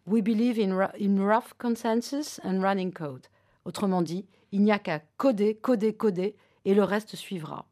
We 0.08 0.22
believe 0.22 0.60
in, 0.60 0.78
in 1.00 1.26
rough 1.26 1.54
consensus 1.58 2.42
and 2.44 2.60
running 2.60 2.92
code. 2.92 3.28
Autrement 3.64 4.02
dit, 4.02 4.26
il 4.56 4.64
n'y 4.64 4.72
a 4.72 4.80
qu'à 4.80 5.00
coder, 5.18 5.54
coder, 5.54 5.94
coder 5.94 6.34
et 6.64 6.74
le 6.74 6.86
reste 6.86 7.18
suivra. 7.18 7.66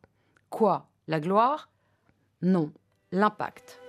Quoi 0.49 0.89
La 1.07 1.21
gloire? 1.21 1.69
Non, 2.41 2.73
l'impact. 3.13 3.79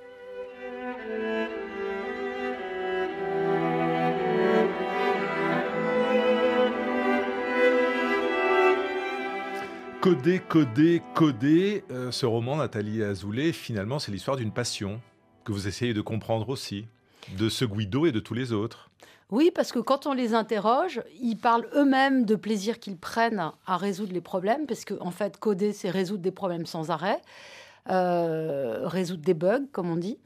Coder, 10.00 10.38
coder, 10.38 11.02
coder. 11.16 11.82
Euh, 11.90 12.12
ce 12.12 12.26
roman, 12.26 12.54
Nathalie 12.54 13.02
Azoulay, 13.02 13.52
finalement, 13.52 13.98
c'est 13.98 14.12
l'histoire 14.12 14.36
d'une 14.36 14.52
passion 14.52 15.00
que 15.42 15.50
vous 15.50 15.66
essayez 15.66 15.94
de 15.94 16.00
comprendre 16.00 16.48
aussi, 16.48 16.86
de 17.36 17.48
ce 17.48 17.64
Guido 17.64 18.06
et 18.06 18.12
de 18.12 18.20
tous 18.20 18.34
les 18.34 18.52
autres. 18.52 18.92
Oui, 19.34 19.50
parce 19.52 19.72
que 19.72 19.80
quand 19.80 20.06
on 20.06 20.12
les 20.12 20.32
interroge, 20.32 21.02
ils 21.20 21.34
parlent 21.34 21.66
eux-mêmes 21.74 22.24
de 22.24 22.36
plaisir 22.36 22.78
qu'ils 22.78 22.96
prennent 22.96 23.50
à 23.66 23.76
résoudre 23.76 24.12
les 24.12 24.20
problèmes, 24.20 24.64
parce 24.68 24.84
qu'en 24.84 25.08
en 25.08 25.10
fait, 25.10 25.38
coder, 25.38 25.72
c'est 25.72 25.90
résoudre 25.90 26.22
des 26.22 26.30
problèmes 26.30 26.66
sans 26.66 26.92
arrêt, 26.92 27.20
euh, 27.90 28.82
résoudre 28.86 29.24
des 29.24 29.34
bugs, 29.34 29.66
comme 29.72 29.90
on 29.90 29.96
dit. 29.96 30.20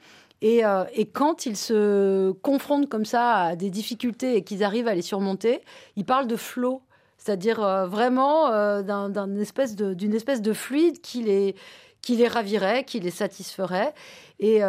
Euh, 0.44 0.84
et, 0.92 1.06
quand 1.06 1.46
ils 1.46 1.56
se 1.56 2.32
confrontent 2.42 2.90
comme 2.90 3.06
ça 3.06 3.36
à 3.36 3.56
des 3.56 3.70
difficultés 3.70 4.36
et 4.36 4.44
qu'ils 4.44 4.62
arrivent 4.62 4.88
à 4.88 4.94
les 4.94 5.00
surmonter, 5.00 5.62
ils 5.96 6.04
parlent 6.04 6.26
de 6.26 6.36
flow, 6.36 6.82
c'est-à-dire 7.16 7.64
euh, 7.64 7.86
vraiment 7.86 8.50
d'une 8.82 9.40
espèce, 9.40 9.74
de 9.74 10.52
fluide 10.52 11.00
qui 11.00 11.22
les, 11.22 12.28
ravirait, 12.28 12.84
qui 12.84 13.00
les 13.00 13.10
satisferait. 13.10 13.94
Et, 14.38 14.60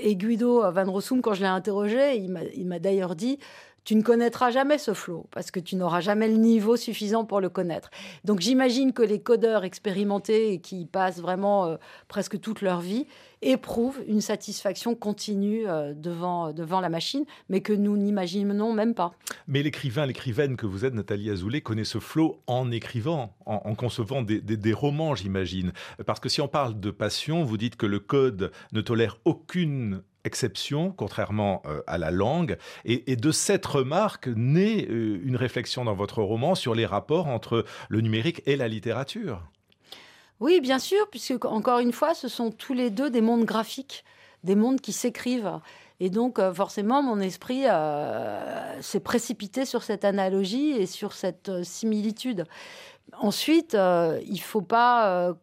et 0.00 0.16
Guido 0.16 0.62
Van 0.72 0.90
Rossum, 0.90 1.20
quand 1.20 1.34
je 1.34 1.42
l'ai 1.42 1.46
interrogé, 1.46 2.16
il 2.16 2.66
m'a 2.66 2.78
d'ailleurs 2.78 3.14
dit 3.14 3.38
tu 3.84 3.96
ne 3.96 4.02
connaîtras 4.02 4.50
jamais 4.50 4.78
ce 4.78 4.94
flow 4.94 5.26
parce 5.30 5.50
que 5.50 5.60
tu 5.60 5.76
n'auras 5.76 6.00
jamais 6.00 6.28
le 6.28 6.36
niveau 6.36 6.76
suffisant 6.76 7.24
pour 7.24 7.40
le 7.40 7.48
connaître. 7.48 7.90
Donc 8.24 8.40
j'imagine 8.40 8.92
que 8.92 9.02
les 9.02 9.20
codeurs 9.20 9.64
expérimentés 9.64 10.60
qui 10.60 10.86
passent 10.86 11.20
vraiment 11.20 11.66
euh, 11.66 11.76
presque 12.08 12.40
toute 12.40 12.60
leur 12.60 12.80
vie 12.80 13.06
éprouvent 13.42 14.00
une 14.06 14.20
satisfaction 14.20 14.94
continue 14.94 15.66
euh, 15.66 15.94
devant, 15.94 16.52
devant 16.52 16.80
la 16.80 16.88
machine, 16.88 17.24
mais 17.48 17.60
que 17.60 17.72
nous 17.72 17.96
n'imaginons 17.96 18.72
même 18.72 18.94
pas. 18.94 19.14
Mais 19.48 19.62
l'écrivain, 19.62 20.06
l'écrivaine 20.06 20.56
que 20.56 20.66
vous 20.66 20.84
êtes, 20.84 20.94
Nathalie 20.94 21.30
Azoulay, 21.30 21.60
connaît 21.60 21.84
ce 21.84 21.98
flow 21.98 22.40
en 22.46 22.70
écrivant, 22.70 23.34
en, 23.46 23.74
concevant 23.74 24.22
des, 24.22 24.40
des 24.40 24.72
romans, 24.72 25.14
j'imagine. 25.14 25.72
Parce 26.06 26.20
que 26.20 26.28
si 26.28 26.40
on 26.40 26.48
parle 26.48 26.78
de 26.78 26.90
passion, 26.90 27.42
vous 27.42 27.56
dites 27.56 27.76
que 27.76 27.86
le 27.86 27.98
code 27.98 28.52
ne 28.72 28.80
tolère 28.80 29.18
aucune 29.24 30.02
exception, 30.24 30.92
contrairement 30.92 31.62
euh, 31.66 31.80
à 31.86 31.98
la 31.98 32.10
langue. 32.10 32.56
Et, 32.84 33.16
de 33.16 33.30
cette 33.30 33.66
remarque 33.66 34.28
naît 34.28 34.86
euh, 34.88 35.20
une 35.24 35.36
réflexion 35.36 35.84
dans 35.84 35.94
votre 35.94 36.22
roman 36.22 36.54
sur 36.54 36.74
les 36.74 36.86
rapports 36.86 37.26
entre 37.26 37.64
le 37.88 38.00
numérique 38.00 38.42
et 38.46 38.56
la 38.56 38.68
littérature. 38.68 39.42
Oui, 40.40 40.60
bien 40.60 40.78
sûr, 40.78 41.08
puisque 41.10 41.44
encore 41.44 41.78
une 41.78 41.92
fois, 41.92 42.14
ce 42.14 42.28
sont 42.28 42.50
tous 42.50 42.74
les 42.74 42.90
deux 42.90 43.10
des 43.10 43.20
mondes 43.20 43.44
graphiques, 43.44 44.04
des 44.42 44.56
mondes 44.56 44.80
qui 44.80 44.92
s'écrivent. 44.92 45.60
Et 46.00 46.10
donc, 46.10 46.38
euh, 46.38 46.52
forcément, 46.52 47.02
mon 47.02 47.20
esprit 47.20 47.64
s'est 48.80 49.00
précipité 49.00 49.64
sur 49.64 49.82
cette 49.82 50.04
analogie 50.04 50.72
et 50.72 50.86
sur 50.86 51.12
cette 51.12 51.62
similitude. 51.62 52.44
Ensuite, 53.18 53.74
il 53.74 54.32
ne 54.32 54.38
faut 54.40 54.62
pas 54.62 55.36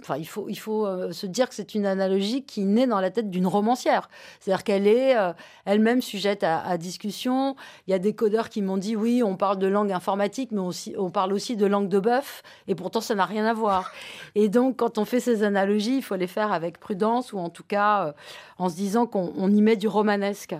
Enfin, 0.00 0.16
il 0.16 0.26
faut, 0.26 0.48
il 0.48 0.58
faut 0.58 0.86
euh, 0.86 1.12
se 1.12 1.26
dire 1.26 1.48
que 1.48 1.54
c'est 1.54 1.74
une 1.74 1.86
analogie 1.86 2.44
qui 2.44 2.64
naît 2.64 2.86
dans 2.86 3.00
la 3.00 3.10
tête 3.10 3.30
d'une 3.30 3.46
romancière. 3.46 4.08
C'est-à-dire 4.40 4.64
qu'elle 4.64 4.86
est, 4.86 5.16
euh, 5.16 5.32
elle-même 5.64 6.02
sujette 6.02 6.42
à, 6.42 6.76
discussion. 6.78 7.56
Il 7.86 7.92
y 7.92 7.94
a 7.94 7.98
des 7.98 8.14
codeurs 8.14 8.48
qui 8.48 8.62
m'ont 8.62 8.76
dit 8.76 8.96
oui, 8.96 9.22
on 9.22 9.36
parle 9.36 9.58
de 9.58 9.66
langue 9.66 9.92
informatique, 9.92 10.50
mais 10.52 10.60
aussi, 10.60 10.94
on 10.98 11.10
parle 11.10 11.32
aussi 11.32 11.56
de 11.56 11.66
langue 11.66 11.88
de 11.88 11.98
bœuf, 11.98 12.42
et 12.68 12.74
pourtant 12.74 13.00
ça 13.00 13.14
n'a 13.14 13.24
rien 13.24 13.46
à 13.46 13.54
voir. 13.54 13.92
Et 14.34 14.48
donc, 14.48 14.76
quand 14.76 14.98
on 14.98 15.04
fait 15.04 15.20
ces 15.20 15.42
analogies, 15.42 15.96
il 15.96 16.02
faut 16.02 16.16
les 16.16 16.26
faire 16.26 16.52
avec 16.52 16.78
prudence, 16.78 17.32
ou 17.32 17.38
en 17.38 17.48
tout 17.48 17.64
cas 17.66 18.06
euh, 18.06 18.12
en 18.58 18.68
se 18.68 18.76
disant 18.76 19.06
qu'on 19.06 19.50
y 19.50 19.62
met 19.62 19.76
du 19.76 19.88
romanesque. 19.88 20.54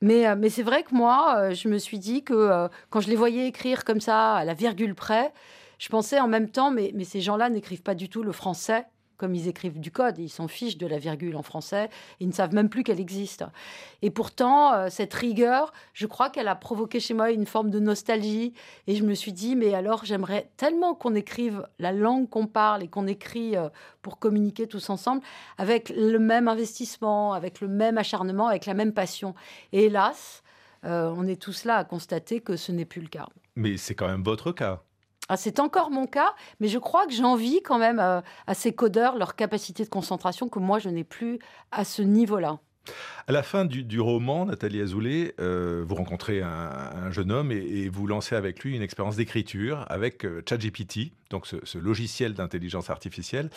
Mais, 0.00 0.36
mais 0.36 0.48
c'est 0.48 0.62
vrai 0.62 0.84
que 0.84 0.94
moi, 0.94 1.52
je 1.52 1.68
me 1.68 1.76
suis 1.76 1.98
dit 1.98 2.22
que 2.22 2.68
quand 2.90 3.00
je 3.00 3.08
les 3.08 3.16
voyais 3.16 3.48
écrire 3.48 3.84
comme 3.84 4.00
ça, 4.00 4.34
à 4.34 4.44
la 4.44 4.54
virgule 4.54 4.94
près, 4.94 5.32
je 5.78 5.88
pensais 5.88 6.20
en 6.20 6.28
même 6.28 6.50
temps, 6.50 6.70
mais, 6.70 6.92
ces 7.04 7.20
gens-là 7.20 7.48
n'écrivent 7.48 7.82
pas 7.82 7.94
du 7.94 8.08
tout 8.08 8.22
le 8.22 8.32
français 8.32 8.86
comme 9.16 9.34
ils 9.34 9.48
écrivent 9.48 9.80
du 9.80 9.90
code. 9.90 10.16
Ils 10.18 10.30
s'en 10.30 10.48
fichent 10.48 10.78
de 10.78 10.86
la 10.86 10.96
virgule 10.96 11.36
en 11.36 11.42
français. 11.42 11.90
Ils 12.20 12.28
ne 12.28 12.32
savent 12.32 12.54
même 12.54 12.68
plus 12.68 12.84
qu'elle 12.84 13.00
existe. 13.00 13.44
Et 14.00 14.10
pourtant, 14.10 14.72
euh, 14.72 14.86
cette 14.90 15.12
rigueur, 15.12 15.72
je 15.92 16.06
crois 16.06 16.30
qu'elle 16.30 16.46
a 16.46 16.54
provoqué 16.54 17.00
chez 17.00 17.14
moi 17.14 17.32
une 17.32 17.44
forme 17.44 17.70
de 17.70 17.80
nostalgie. 17.80 18.54
Et 18.86 18.94
je 18.94 19.02
me 19.02 19.14
suis 19.14 19.32
dit, 19.32 19.56
mais 19.56 19.74
alors 19.74 20.04
j'aimerais 20.04 20.50
tellement 20.56 20.94
qu'on 20.94 21.16
écrive 21.16 21.66
la 21.80 21.90
langue 21.90 22.28
qu'on 22.28 22.46
parle 22.46 22.84
et 22.84 22.88
qu'on 22.88 23.08
écrit 23.08 23.56
euh, 23.56 23.68
pour 24.02 24.20
communiquer 24.20 24.68
tous 24.68 24.88
ensemble 24.88 25.22
avec 25.58 25.90
le 25.90 26.20
même 26.20 26.46
investissement, 26.46 27.32
avec 27.32 27.60
le 27.60 27.66
même 27.66 27.98
acharnement, 27.98 28.46
avec 28.46 28.66
la 28.66 28.74
même 28.74 28.92
passion. 28.92 29.34
Et 29.72 29.86
hélas, 29.86 30.44
euh, 30.84 31.12
on 31.16 31.26
est 31.26 31.40
tous 31.40 31.64
là 31.64 31.76
à 31.76 31.84
constater 31.84 32.40
que 32.40 32.56
ce 32.56 32.70
n'est 32.70 32.84
plus 32.84 33.00
le 33.00 33.08
cas. 33.08 33.26
Mais 33.56 33.76
c'est 33.76 33.96
quand 33.96 34.06
même 34.06 34.22
votre 34.22 34.52
cas. 34.52 34.84
Ah, 35.28 35.36
c'est 35.36 35.60
encore 35.60 35.90
mon 35.90 36.06
cas, 36.06 36.34
mais 36.58 36.68
je 36.68 36.78
crois 36.78 37.06
que 37.06 37.12
j'envie 37.12 37.60
quand 37.62 37.78
même 37.78 37.98
euh, 38.00 38.20
à 38.46 38.54
ces 38.54 38.72
codeurs 38.72 39.16
leur 39.16 39.36
capacité 39.36 39.84
de 39.84 39.90
concentration 39.90 40.48
que 40.48 40.58
moi 40.58 40.78
je 40.78 40.88
n'ai 40.88 41.04
plus 41.04 41.38
à 41.70 41.84
ce 41.84 42.00
niveau-là. 42.00 42.60
À 43.26 43.32
la 43.32 43.42
fin 43.42 43.66
du, 43.66 44.00
roman, 44.00 44.46
Nathalie 44.46 44.80
Azoulay, 44.80 45.34
euh, 45.38 45.84
vous 45.86 45.94
rencontrez 45.94 46.40
un, 46.40 47.10
jeune 47.10 47.30
homme 47.30 47.52
et, 47.52 47.90
vous 47.90 48.06
lancez 48.06 48.34
avec 48.34 48.64
lui 48.64 48.74
une 48.74 48.80
expérience 48.80 49.16
d'écriture 49.16 49.84
avec 49.90 50.24
euh, 50.24 50.42
ChatGPT, 50.48 51.12
donc 51.28 51.46
ce, 51.46 51.76
logiciel 51.76 52.32
d'intelligence 52.32 52.88
artificielle. 52.88 53.50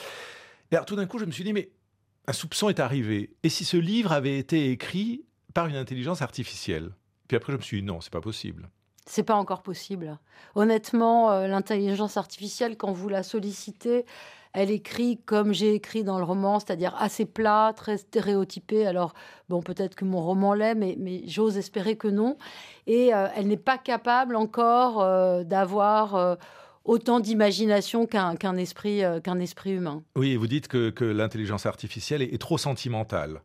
Et 0.71 0.75
alors 0.75 0.85
tout 0.85 0.97
d'un 0.97 1.05
coup, 1.05 1.19
je 1.19 1.25
me 1.25 1.31
suis 1.31 1.45
dit, 1.45 1.53
mais 1.53 1.69
un 2.27 2.33
soupçon 2.33 2.67
est 2.67 2.81
arrivé. 2.81 3.33
Et 3.43 3.49
si 3.49 3.63
ce 3.63 3.77
livre 3.77 4.11
avait 4.11 4.37
été 4.37 4.71
écrit 4.71 5.23
par 5.53 5.67
une 5.67 5.77
intelligence 5.77 6.21
artificielle? 6.21 6.91
Puis 7.29 7.37
après, 7.37 7.53
je 7.53 7.57
me 7.57 7.61
suis 7.61 7.79
dit, 7.79 7.87
non, 7.87 8.01
c'est 8.01 8.11
pas 8.11 8.19
possible. 8.19 8.69
C'est 9.11 9.23
pas 9.23 9.35
encore 9.35 9.61
possible. 9.61 10.17
Honnêtement, 10.55 11.31
euh, 11.31 11.45
l'intelligence 11.45 12.15
artificielle, 12.15 12.77
quand 12.77 12.93
vous 12.93 13.09
la 13.09 13.23
sollicitez, 13.23 14.05
elle 14.53 14.71
écrit 14.71 15.19
comme 15.25 15.51
j'ai 15.51 15.75
écrit 15.75 16.05
dans 16.05 16.17
le 16.17 16.23
roman, 16.23 16.61
c'est-à-dire 16.61 16.95
assez 16.97 17.25
plat, 17.25 17.73
très 17.75 17.97
stéréotypé. 17.97 18.87
Alors, 18.87 19.13
bon, 19.49 19.61
peut-être 19.61 19.95
que 19.95 20.05
mon 20.05 20.21
roman 20.21 20.53
l'est, 20.53 20.75
mais, 20.75 21.23
j'ose 21.27 21.57
espérer 21.57 21.97
que 21.97 22.07
non. 22.07 22.37
Et 22.87 23.13
euh, 23.13 23.27
elle 23.35 23.47
n'est 23.47 23.57
pas 23.57 23.77
capable 23.77 24.37
encore 24.37 25.01
euh, 25.01 25.43
d'avoir 25.43 26.37
autant 26.85 27.19
d'imagination 27.19 28.05
qu'un 28.05 28.55
esprit, 28.55 29.01
qu'un 29.25 29.39
esprit 29.39 29.73
humain. 29.73 30.03
Oui, 30.15 30.31
et 30.31 30.37
vous 30.37 30.47
dites 30.47 30.69
que, 30.69 31.03
l'intelligence 31.03 31.65
artificielle 31.65 32.21
est 32.21 32.39
trop 32.39 32.57
sentimentale. 32.57 33.41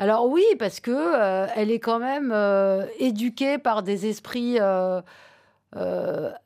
Alors 0.00 0.30
oui, 0.30 0.44
parce 0.58 0.80
que 0.80 0.90
euh, 0.90 1.46
elle 1.54 1.70
est 1.70 1.78
quand 1.78 1.98
même 1.98 2.32
euh, 2.32 2.86
éduquée 2.98 3.58
par 3.58 3.82
des 3.82 4.06
esprits 4.06 4.56
euh, 4.58 5.02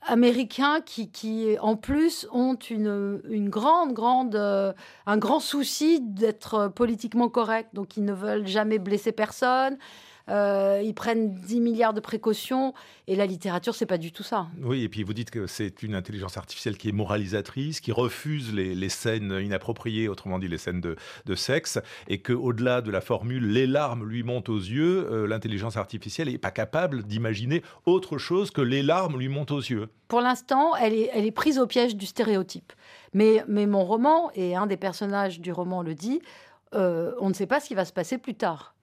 américains 0.02 0.80
qui, 0.80 1.56
en 1.60 1.76
plus, 1.76 2.26
ont 2.32 2.58
un 5.06 5.16
grand 5.16 5.38
souci 5.38 6.00
d'être 6.00 6.66
politiquement 6.66 7.28
correct. 7.28 7.68
Donc, 7.74 7.96
ils 7.96 8.04
ne 8.04 8.12
veulent 8.12 8.48
jamais 8.48 8.80
blesser 8.80 9.12
personne. 9.12 9.78
Euh, 10.28 10.80
ils 10.82 10.94
prennent 10.94 11.34
10 11.34 11.60
milliards 11.60 11.94
de 11.94 12.00
précautions, 12.00 12.72
et 13.06 13.16
la 13.16 13.26
littérature, 13.26 13.74
c'est 13.74 13.86
pas 13.86 13.98
du 13.98 14.12
tout 14.12 14.22
ça. 14.22 14.46
Oui, 14.62 14.82
et 14.82 14.88
puis 14.88 15.02
vous 15.02 15.12
dites 15.12 15.30
que 15.30 15.46
c'est 15.46 15.82
une 15.82 15.94
intelligence 15.94 16.36
artificielle 16.36 16.78
qui 16.78 16.88
est 16.88 16.92
moralisatrice, 16.92 17.80
qui 17.80 17.92
refuse 17.92 18.54
les, 18.54 18.88
scènes 18.88 19.38
inappropriées, 19.42 20.08
autrement 20.08 20.38
dit 20.38 20.48
les 20.48 20.58
scènes 20.58 20.80
de, 20.80 21.34
sexe, 21.34 21.78
et 22.08 22.18
qu'au-delà 22.18 22.80
de 22.80 22.90
la 22.90 23.00
formule 23.00 23.52
«les 23.52 23.66
larmes 23.66 24.08
lui 24.08 24.22
montent 24.22 24.48
aux 24.48 24.58
yeux 24.58 25.06
euh, 25.10 25.26
l'intelligence 25.26 25.76
artificielle 25.76 26.28
n'est 26.28 26.38
pas 26.38 26.50
capable 26.50 27.02
d'imaginer 27.02 27.62
autre 27.86 28.18
chose 28.18 28.50
que 28.50 28.60
les 28.60 28.82
larmes 28.82 29.18
lui 29.18 29.28
montent 29.28 29.50
aux 29.50 29.58
yeux. 29.58 29.88
Pour 30.08 30.20
l'instant, 30.20 30.76
elle 30.76 30.94
est, 30.94 31.10
elle 31.12 31.26
est 31.26 31.32
prise 31.32 31.58
au 31.58 31.66
piège 31.66 31.96
du 31.96 32.06
stéréotype. 32.06 32.72
Mais, 33.14 33.44
mais 33.46 33.66
mon 33.66 33.84
roman, 33.84 34.30
et 34.34 34.56
un 34.56 34.66
des 34.66 34.76
personnages 34.76 35.40
du 35.40 35.52
roman 35.52 35.82
le 35.82 35.94
dit, 35.94 36.20
euh, 36.74 37.12
on 37.20 37.28
ne 37.28 37.34
sait 37.34 37.46
pas 37.46 37.60
ce 37.60 37.68
qui 37.68 37.74
va 37.74 37.84
se 37.84 37.92
passer 37.92 38.18
plus 38.18 38.34
tard. 38.34 38.74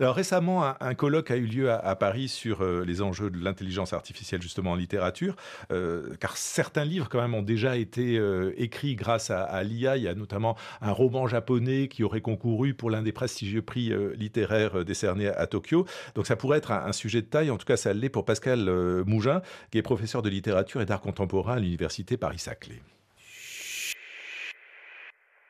Alors 0.00 0.14
récemment, 0.14 0.74
un, 0.80 0.94
colloque 0.94 1.30
a 1.30 1.36
eu 1.36 1.46
lieu 1.46 1.70
à, 1.70 1.96
Paris 1.96 2.28
sur 2.28 2.62
euh, 2.62 2.84
les 2.84 3.00
enjeux 3.00 3.30
de 3.30 3.42
l'intelligence 3.42 3.94
artificielle 3.94 4.42
justement 4.42 4.72
en 4.72 4.74
littérature, 4.74 5.34
euh, 5.72 6.14
car 6.20 6.36
certains 6.36 6.84
livres 6.84 7.08
quand 7.08 7.20
même 7.20 7.34
ont 7.34 7.42
déjà 7.42 7.76
été 7.76 8.20
écrits 8.56 8.96
grâce 8.96 9.30
à, 9.30 9.62
l'IA. 9.62 9.96
Il 9.96 10.02
y 10.02 10.08
a 10.08 10.14
notamment 10.14 10.56
un 10.82 10.92
roman 10.92 11.26
japonais 11.26 11.88
qui 11.88 12.04
aurait 12.04 12.20
concouru 12.20 12.74
pour 12.74 12.90
l'un 12.90 13.02
des 13.02 13.12
prestigieux 13.12 13.62
prix 13.62 13.92
littéraires 14.16 14.84
décernés 14.84 15.28
à, 15.28 15.46
Tokyo. 15.46 15.86
Donc 16.14 16.26
ça 16.26 16.36
pourrait 16.36 16.58
être 16.58 16.72
un, 16.72 16.84
un, 16.84 16.92
sujet 16.92 17.22
de 17.22 17.26
taille. 17.26 17.50
En 17.50 17.56
tout 17.56 17.66
cas, 17.66 17.76
ça 17.76 17.94
l'est 17.94 18.10
pour 18.10 18.24
Pascal 18.24 18.70
Mougin, 19.06 19.40
qui 19.70 19.78
est 19.78 19.82
professeur 19.82 20.20
de 20.20 20.28
littérature 20.28 20.82
et 20.82 20.86
d'art 20.86 21.00
contemporain 21.00 21.54
à 21.54 21.60
l'université 21.60 22.16
Paris-Saclay. 22.16 22.82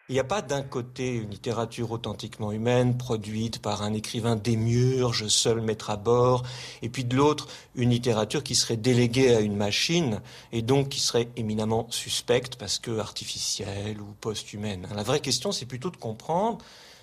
Il 0.09 0.13
n'y 0.13 0.21
a 0.21 0.25
pas 0.25 0.41
d'un 0.41 0.63
côté 0.63 1.15
une 1.15 1.31
littérature 1.31 1.91
authentiquement 1.91 2.53
humaine 2.53 2.97
produite 2.97 3.61
par 3.61 3.83
un 3.83 3.93
écrivain 3.93 4.37
démiurge, 4.37 5.27
seul 5.27 5.61
maître 5.61 5.91
à 5.91 5.97
bord, 5.97 6.45
et 6.81 6.89
puis 6.89 7.03
de 7.03 7.17
l'autre 7.17 7.49
une 7.75 7.91
littérature 7.91 8.45
qui 8.45 8.55
serait 8.55 8.77
déléguée 8.77 9.35
à 9.35 9.41
une 9.41 9.57
machine 9.57 10.21
et 10.53 10.63
donc 10.63 10.91
qui 10.91 11.01
serait 11.01 11.29
éminemment 11.35 11.89
suspecte 11.91 12.55
parce 12.55 12.79
que 12.79 13.01
artificielle 13.01 14.01
ou 14.01 14.15
post-humaine. 14.21 14.87
La 14.95 15.03
vraie 15.03 15.19
question, 15.19 15.51
c'est 15.51 15.67
plutôt 15.67 15.91
de 15.91 15.97
comprendre 15.97 16.59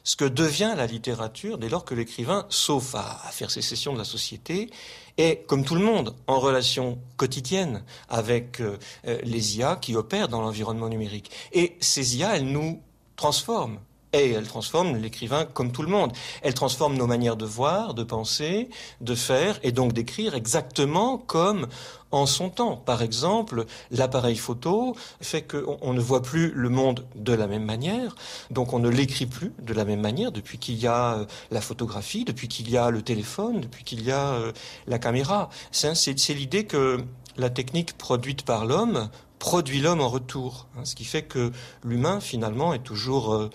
ce 0.05 0.15
que 0.15 0.23
devient 0.23 0.73
la 0.77 0.85
littérature 0.85 1.57
dès 1.57 1.67
lors 1.67 1.83
que 1.83 1.95
l'écrivain, 1.95 2.45
sauf 2.47 2.95
à, 2.95 3.19
faire 3.31 3.51
sécession 3.51 3.91
de 3.91 3.97
la 3.97 4.05
société, 4.05 4.69
est, 5.17 5.45
comme 5.45 5.65
tout 5.65 5.75
le 5.75 5.83
monde, 5.83 6.15
en 6.27 6.39
relation 6.39 6.99
quotidienne 7.17 7.83
avec 8.07 8.61
euh, 8.61 8.77
euh, 9.07 9.19
les 9.23 9.57
IA 9.57 9.75
qui 9.75 9.93
opèrent 9.97 10.29
dans 10.29 10.41
l'environnement 10.41 10.87
numérique. 10.87 11.31
Et 11.51 11.75
ces 11.81 12.17
IA, 12.17 12.37
elles 12.37 12.47
nous 12.49 12.81
transforme. 13.15 13.79
Et 14.15 14.29
elle 14.29 14.47
transforme 14.47 14.95
l'écrivain 14.97 15.45
comme 15.45 15.71
tout 15.71 15.81
le 15.81 15.87
monde. 15.87 16.11
Elle 16.43 16.53
transforme 16.53 16.95
nos 16.95 17.07
manières 17.07 17.35
de 17.35 17.45
voir, 17.45 17.95
de 17.95 18.03
penser, 18.03 18.69
de 19.01 19.15
faire 19.15 19.59
et 19.63 19.71
donc 19.71 19.91
d'écrire 19.91 20.35
exactement 20.35 21.17
comme 21.17 21.67
en 22.11 22.27
son 22.27 22.49
temps. 22.49 22.77
Par 22.77 23.01
exemple, 23.01 23.65
l'appareil 23.89 24.35
photo 24.35 24.95
fait 25.19 25.41
qu'on 25.41 25.93
ne 25.93 25.99
voit 25.99 26.21
plus 26.21 26.51
le 26.51 26.69
monde 26.69 27.05
de 27.15 27.33
la 27.33 27.47
même 27.47 27.63
manière, 27.63 28.15
donc 28.51 28.73
on 28.73 28.79
ne 28.79 28.89
l'écrit 28.89 29.25
plus 29.25 29.51
de 29.59 29.73
la 29.73 29.83
même 29.83 30.01
manière 30.01 30.31
depuis 30.31 30.59
qu'il 30.59 30.75
y 30.75 30.85
a 30.85 31.15
euh, 31.15 31.25
la 31.49 31.59
photographie, 31.59 32.23
depuis 32.23 32.47
qu'il 32.47 32.69
y 32.69 32.77
a 32.77 32.91
le 32.91 33.01
téléphone, 33.01 33.61
depuis 33.61 33.83
qu'il 33.83 34.03
y 34.03 34.11
a 34.11 34.33
euh, 34.33 34.51
la 34.85 34.99
caméra. 34.99 35.49
C'est 35.71 36.33
l'idée 36.35 36.65
que 36.65 37.03
la 37.37 37.49
technique 37.49 37.97
produite 37.97 38.43
par 38.43 38.65
l'homme 38.65 39.09
produit 39.43 39.81
l'homme 39.81 39.99
en 39.99 40.07
retour. 40.07 40.69
Hein, 40.77 40.85
ce 40.85 40.95
qui 40.95 41.03
fait 41.03 41.23
que 41.23 41.51
l'humain, 41.83 42.21
finalement, 42.21 42.73
est 42.73 42.81
toujours 42.81 43.33
euh, 43.33 43.49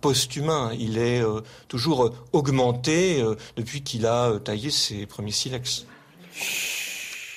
post-humain. 0.00 0.70
Il 0.78 0.98
est 0.98 1.20
euh, 1.20 1.40
toujours 1.66 2.04
euh, 2.04 2.14
augmenté 2.32 3.20
depuis 3.56 3.82
qu'il 3.82 4.06
a 4.06 4.38
taillé 4.38 4.70
ses 4.70 5.04
premiers 5.04 5.32
silex. 5.32 5.84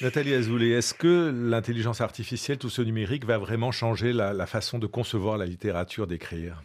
Nathalie 0.01 0.35
Azoulay, 0.35 0.69
est-ce 0.69 0.93
que 0.93 1.33
l'intelligence 1.33 1.99
artificielle, 1.99 2.59
tout 2.59 2.69
ce 2.69 2.83
numérique, 2.83 3.25
va 3.25 3.39
vraiment 3.39 3.71
changer 3.71 4.13
la, 4.13 4.45
façon 4.45 4.77
de 4.77 4.85
concevoir 4.85 5.39
la 5.39 5.47
littérature, 5.47 6.05
d'écrire? 6.05 6.61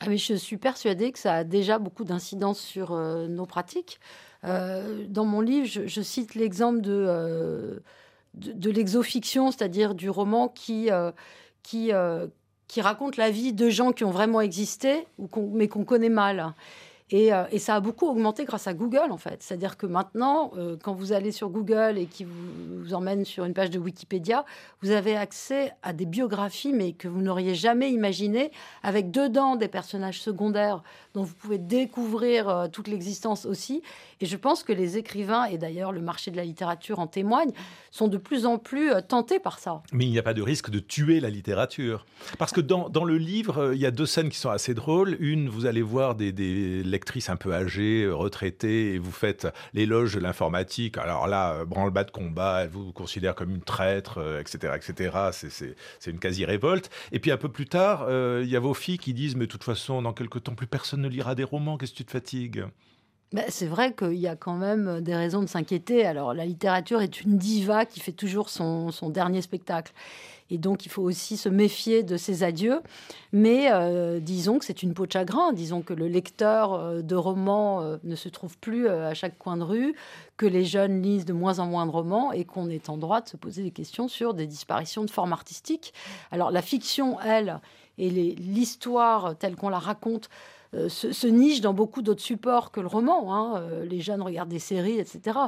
Ah 0.00 0.08
mais 0.08 0.18
je 0.18 0.34
suis 0.34 0.56
persuadée 0.56 1.12
que 1.12 1.20
ça 1.20 1.34
a 1.34 1.44
déjà 1.44 1.78
beaucoup 1.78 2.04
d'incidence 2.04 2.60
sur 2.60 2.96
nos 2.96 3.46
pratiques. 3.46 4.00
dans 4.42 5.24
mon 5.24 5.40
livre, 5.40 5.68
je, 5.68 6.02
cite 6.02 6.34
l'exemple 6.34 6.80
de 6.80 7.80
de, 8.38 8.70
l'exofiction, 8.70 9.50
c'est-à-dire 9.50 9.94
du 9.94 10.10
roman 10.10 10.48
qui, 10.48 10.90
euh, 10.90 11.10
qui, 11.62 11.92
euh, 11.92 12.26
qui 12.66 12.80
raconte 12.80 13.16
la 13.16 13.30
vie 13.30 13.52
de 13.52 13.68
gens 13.68 13.92
qui 13.92 14.04
ont 14.04 14.10
vraiment 14.10 14.40
existé, 14.40 15.06
mais 15.52 15.68
qu'on 15.68 15.84
connaît 15.84 16.08
mal. 16.08 16.54
Euh, 17.14 17.46
et, 17.50 17.58
ça 17.58 17.76
a 17.76 17.80
beaucoup 17.80 18.06
augmenté 18.06 18.44
grâce 18.44 18.66
à 18.66 18.74
Google, 18.74 19.10
en 19.10 19.16
fait. 19.16 19.42
C'est-à-dire 19.42 19.78
que 19.78 19.86
maintenant, 19.86 20.52
quand 20.82 20.92
vous 20.92 21.12
allez 21.12 21.32
sur 21.32 21.48
Google 21.48 21.96
et 21.96 22.04
qui 22.04 22.24
vous, 22.24 22.92
emmène 22.92 23.24
sur 23.24 23.46
une 23.46 23.54
page 23.54 23.70
de 23.70 23.78
Wikipédia, 23.78 24.44
vous 24.82 24.90
avez 24.90 25.16
accès 25.16 25.72
à 25.82 25.94
des 25.94 26.04
biographies, 26.04 26.74
mais 26.74 26.92
que 26.92 27.08
vous 27.08 27.22
n'auriez 27.22 27.54
jamais 27.54 27.90
imaginé, 27.90 28.50
avec 28.82 29.10
dedans 29.10 29.56
des 29.56 29.68
personnages 29.68 30.20
secondaires 30.20 30.82
dont 31.14 31.22
vous 31.22 31.34
pouvez 31.34 31.58
découvrir 31.58 32.68
toute 32.72 32.88
l'existence 32.88 33.46
aussi. 33.46 33.82
Et 34.20 34.26
je 34.26 34.36
pense 34.36 34.62
que 34.62 34.72
les 34.72 34.98
écrivains, 34.98 35.44
et 35.44 35.58
d'ailleurs 35.58 35.92
le 35.92 36.00
marché 36.00 36.30
de 36.30 36.36
la 36.36 36.44
littérature 36.44 36.98
en 36.98 37.06
témoigne, 37.06 37.50
sont 37.90 38.08
de 38.08 38.18
plus 38.18 38.46
en 38.46 38.58
plus 38.58 38.90
tentés 39.08 39.38
par 39.38 39.58
ça. 39.58 39.82
Mais 39.92 40.04
il 40.04 40.10
n'y 40.10 40.18
a 40.18 40.22
pas 40.22 40.34
de 40.34 40.42
risque 40.42 40.70
de 40.70 40.78
tuer 40.78 41.20
la 41.20 41.30
littérature. 41.30 42.06
Parce 42.38 42.52
que 42.52 42.60
dans, 42.60 42.88
dans 42.88 43.04
le 43.04 43.16
livre, 43.16 43.72
il 43.74 43.80
y 43.80 43.86
a 43.86 43.90
deux 43.90 44.06
scènes 44.06 44.28
qui 44.28 44.38
sont 44.38 44.50
assez 44.50 44.74
drôles. 44.74 45.16
Une, 45.20 45.48
vous 45.48 45.66
allez 45.66 45.82
voir 45.82 46.14
des, 46.14 46.32
des 46.32 46.82
un 47.28 47.36
peu 47.36 47.52
âgée, 47.52 48.04
euh, 48.04 48.14
retraitée, 48.14 48.94
et 48.94 48.98
vous 48.98 49.10
faites 49.10 49.48
l'éloge 49.74 50.14
de 50.14 50.20
l'informatique. 50.20 50.98
Alors 50.98 51.26
là, 51.26 51.54
euh, 51.54 51.64
branle-bas 51.64 52.04
de 52.04 52.10
combat, 52.10 52.62
elle 52.62 52.70
vous 52.70 52.92
considère 52.92 53.34
comme 53.34 53.50
une 53.50 53.62
traître, 53.62 54.18
etc., 54.40 54.58
euh, 54.64 54.76
etc. 54.76 55.74
C'est 55.98 56.10
une 56.10 56.18
quasi-révolte. 56.18 56.90
Et 57.12 57.18
puis 57.18 57.30
un 57.30 57.36
peu 57.36 57.48
plus 57.48 57.66
tard, 57.66 58.06
il 58.08 58.48
y 58.48 58.56
a 58.56 58.60
vos 58.60 58.74
filles 58.74 58.98
qui 58.98 59.14
disent, 59.14 59.36
mais 59.36 59.46
de 59.46 59.50
toute 59.50 59.64
façon, 59.64 60.02
dans 60.02 60.12
quelques 60.12 60.44
temps, 60.44 60.54
plus 60.54 60.66
personne 60.66 61.00
ne 61.00 61.08
lira 61.08 61.34
des 61.34 61.44
romans, 61.44 61.76
qu'est-ce 61.76 61.92
que 61.92 61.98
tu 61.98 62.04
te 62.04 62.10
fatigues? 62.10 62.64
Bah, 63.32 63.42
c'est 63.48 63.66
vrai 63.66 63.92
qu'il 63.92 64.14
y 64.14 64.26
a 64.26 64.36
quand 64.36 64.54
même 64.54 65.02
des 65.02 65.14
raisons 65.14 65.42
de 65.42 65.46
s'inquiéter. 65.46 66.06
Alors, 66.06 66.32
la 66.32 66.46
littérature 66.46 67.02
est 67.02 67.20
une 67.20 67.36
diva 67.36 67.84
qui 67.84 68.00
fait 68.00 68.12
toujours 68.12 68.48
son, 68.48 68.90
dernier 69.10 69.42
spectacle. 69.42 69.92
Et 70.50 70.56
donc, 70.56 70.86
il 70.86 70.88
faut 70.88 71.02
aussi 71.02 71.36
se 71.36 71.50
méfier 71.50 72.02
de 72.02 72.16
ces 72.16 72.42
adieux. 72.42 72.80
Mais 73.32 73.70
euh, 73.70 74.18
disons 74.18 74.58
que 74.58 74.64
c'est 74.64 74.82
une 74.82 74.94
peau 74.94 75.04
de 75.04 75.12
chagrin. 75.12 75.52
Disons 75.52 75.82
que 75.82 75.92
le 75.92 76.08
lecteur 76.08 76.72
euh, 76.72 77.02
de 77.02 77.14
romans 77.16 77.82
euh, 77.82 77.98
ne 78.02 78.16
se 78.16 78.30
trouve 78.30 78.56
plus 78.56 78.88
à 78.88 79.12
chaque 79.12 79.36
coin 79.36 79.58
de 79.58 79.62
rue, 79.62 79.94
que 80.38 80.46
les 80.46 80.64
jeunes 80.64 81.02
lisent 81.02 81.26
de 81.26 81.34
moins 81.34 81.58
en 81.58 81.66
moins 81.66 81.84
de 81.84 81.90
romans 81.90 82.32
et 82.32 82.46
qu'on 82.46 82.70
est 82.70 82.88
en 82.88 82.96
droit 82.96 83.20
de 83.20 83.28
se 83.28 83.36
poser 83.36 83.62
des 83.62 83.72
questions 83.72 84.08
sur 84.08 84.32
des 84.32 84.46
disparitions 84.46 85.04
de 85.04 85.10
formes 85.10 85.34
artistiques. 85.34 85.92
Alors, 86.30 86.50
la 86.50 86.62
fiction, 86.62 87.20
elle, 87.20 87.60
et 87.98 88.08
l'histoire 88.08 89.36
telle 89.36 89.54
qu'on 89.54 89.68
la 89.68 89.78
raconte, 89.78 90.30
euh, 90.74 90.90
se, 90.90 91.26
niche 91.26 91.62
dans 91.62 91.72
beaucoup 91.72 92.02
d'autres 92.02 92.22
supports 92.22 92.70
que 92.70 92.80
le 92.80 92.86
roman. 92.86 93.34
Hein. 93.34 93.60
Euh, 93.60 93.84
les 93.86 94.00
jeunes 94.00 94.20
regardent 94.20 94.50
des 94.50 94.58
séries, 94.58 94.98
etc. 94.98 95.38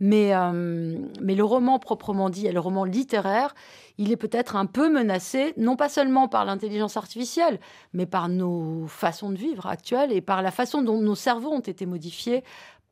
Mais, 0.00 0.34
euh, 0.34 0.98
mais 1.20 1.34
le 1.34 1.44
roman 1.44 1.78
proprement 1.78 2.30
dit 2.30 2.46
et 2.46 2.52
le 2.52 2.60
roman 2.60 2.84
littéraire, 2.84 3.54
il 3.98 4.10
est 4.10 4.16
peut-être 4.16 4.56
un 4.56 4.64
peu 4.64 4.90
menacé, 4.90 5.52
non 5.58 5.76
pas 5.76 5.90
seulement 5.90 6.26
par 6.26 6.46
l'intelligence 6.46 6.96
artificielle, 6.96 7.60
mais 7.92 8.06
par 8.06 8.30
nos 8.30 8.86
façons 8.86 9.30
de 9.30 9.36
vivre 9.36 9.66
actuelles 9.66 10.12
et 10.12 10.22
par 10.22 10.40
la 10.40 10.50
façon 10.50 10.80
dont 10.80 11.00
nos 11.00 11.14
cerveaux 11.14 11.52
ont 11.52 11.60
été 11.60 11.84
modifiés 11.84 12.42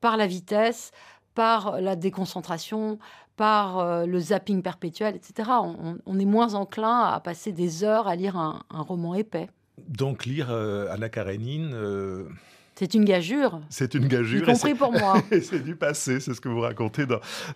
par 0.03 0.19
la 0.19 0.27
vitesse, 0.27 0.93
par 1.35 1.81
la 1.81 1.97
déconcentration, 1.97 2.99
par 3.37 4.05
le 4.07 4.21
zapping 4.21 4.63
perpétuel, 4.63 5.17
etc. 5.17 5.49
On, 6.05 6.19
est 6.19 6.25
moins 6.27 6.55
enclin 6.55 7.05
à 7.05 7.21
passer 7.21 7.53
des 7.53 7.85
heures 7.85 8.07
à 8.07 8.17
lire 8.17 8.37
un 8.37 8.63
roman 8.71 9.15
épais. 9.15 9.49
Donc 9.89 10.25
lire 10.27 10.51
euh, 10.51 10.89
Anna 10.91 11.09
Karenine... 11.09 11.75
Euh, 12.81 12.87
c'est 12.91 12.95
une 12.95 13.05
gageure. 13.05 13.61
C'est 13.69 13.95
une 13.95 14.07
gageure. 14.07 14.43
Y 14.43 14.53
compris 14.53 14.75
pour 14.75 14.93
moi. 14.93 15.23
c'est 15.43 15.63
du 15.63 15.77
passé, 15.77 16.21
c'est 16.21 16.35
ce 16.35 16.41
que 16.41 16.49
vous 16.49 16.61
racontez 16.61 17.05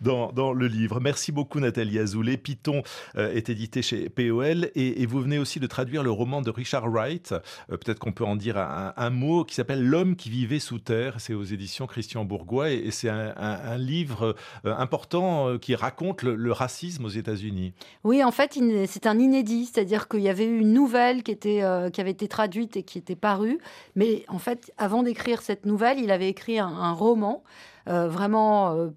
dans, 0.01 0.33
dans, 0.33 0.53
le 0.53 0.67
livre. 0.67 1.01
Merci 1.01 1.33
beaucoup 1.33 1.61
Nathalie 1.61 1.99
Azoulay. 1.99 2.37
Python 2.37 2.83
euh, 3.17 3.33
est 3.33 3.49
édité 3.49 3.83
chez 3.83 4.09
POL 4.09 4.71
et, 4.75 5.07
vous 5.07 5.21
venez 5.21 5.39
aussi 5.39 5.61
de 5.61 5.67
traduire 5.67 6.03
le 6.03 6.11
roman 6.11 6.43
de 6.43 6.51
Richard 6.51 6.89
Wright. 6.89 7.35
Peut-être 7.69 7.99
qu'on 7.99 8.13
peut 8.13 8.25
en 8.25 8.37
dire 8.37 8.57
un, 8.59 9.11
mot 9.11 9.45
qui 9.45 9.55
s'appelle 9.55 9.85
L'homme 9.85 10.17
qui 10.17 10.31
vivait 10.31 10.59
sous 10.59 10.79
terre. 10.79 11.17
C'est 11.19 11.35
aux 11.35 11.45
éditions 11.45 11.87
Christian 11.87 12.25
Bourgois 12.25 12.71
et, 12.71 12.91
c'est 12.91 13.09
un, 13.09 13.79
livre 13.79 14.35
important 14.65 15.59
qui 15.59 15.75
raconte 15.75 16.23
le, 16.23 16.37
le 16.37 16.53
racisme 16.53 17.05
aux 17.05 17.09
États-Unis. 17.09 17.73
Oui, 18.03 18.23
en 18.25 18.31
fait, 18.31 18.59
c'est 18.87 19.07
un 19.07 19.19
inédit, 19.19 19.67
c'est-à-dire 19.67 20.09
qu'il 20.09 20.21
y 20.21 20.29
avait 20.29 20.47
eu 20.47 20.59
une 20.61 20.73
nouvelle 20.73 21.23
qui 21.23 21.31
était 21.31 21.63
euh, 21.63 21.91
qui 21.91 22.01
avait 22.01 22.11
été 22.11 22.29
traduite 22.29 22.77
et 22.77 22.83
qui 22.83 22.99
était 22.99 23.17
parue, 23.17 23.59
mais 23.97 24.25
en 24.29 24.39
fait, 24.39 24.73
avant 24.79 25.03
d'écrire 25.14 25.42
cette 25.42 25.64
nouvelle, 25.64 26.00
il 26.00 26.11
avait 26.11 26.29
écrit 26.29 26.59
un, 26.59 26.92
roman 26.92 27.44
euh, 27.88 28.09
vraiment 28.09 28.74
euh, 28.74 28.88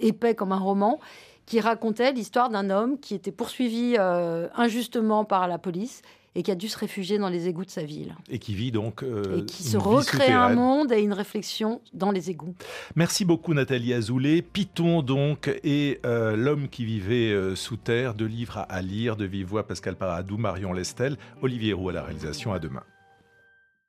épais 0.00 0.34
comme 0.34 0.52
un 0.52 0.58
roman 0.58 0.98
qui 1.44 1.60
racontait 1.60 2.12
l'histoire 2.12 2.48
d'un 2.48 2.70
homme 2.70 2.98
qui 2.98 3.14
était 3.14 3.30
poursuivi 3.30 3.96
injustement 3.98 5.24
par 5.24 5.46
la 5.46 5.58
police 5.58 6.02
et 6.34 6.42
qui 6.42 6.50
a 6.50 6.54
dû 6.54 6.68
se 6.68 6.76
réfugier 6.76 7.18
dans 7.18 7.28
les 7.28 7.46
égouts 7.46 7.64
de 7.64 7.70
sa 7.70 7.84
ville. 7.84 8.16
Et 8.28 8.38
qui 8.38 8.54
vit 8.54 8.72
donc. 8.72 9.04
et 9.04 9.44
qui 9.44 9.62
se 9.62 9.76
recrée 9.76 10.32
un 10.32 10.54
monde 10.54 10.90
et 10.90 11.00
une 11.00 11.12
réflexion 11.12 11.80
dans 11.92 12.10
les 12.10 12.30
égouts. 12.30 12.56
Merci 12.96 13.24
beaucoup 13.24 13.54
Nathalie 13.54 13.92
Azoulay. 13.94 14.42
Python 14.42 15.02
donc 15.02 15.48
et 15.62 16.00
l'homme 16.02 16.68
qui 16.68 16.84
vivait 16.84 17.54
sous 17.54 17.76
terre, 17.76 18.14
deux 18.14 18.26
livres 18.26 18.66
à, 18.68 18.82
lire 18.82 19.16
de 19.16 19.24
vive 19.24 19.46
voix 19.46 19.68
Pascal 19.68 19.94
Paradou, 19.94 20.38
Marion 20.38 20.72
Lestel, 20.72 21.16
Olivier 21.42 21.74
Roux 21.74 21.90
à 21.90 21.92
la 21.92 22.02
réalisation. 22.02 22.52
À 22.52 22.58
demain. 22.58 22.82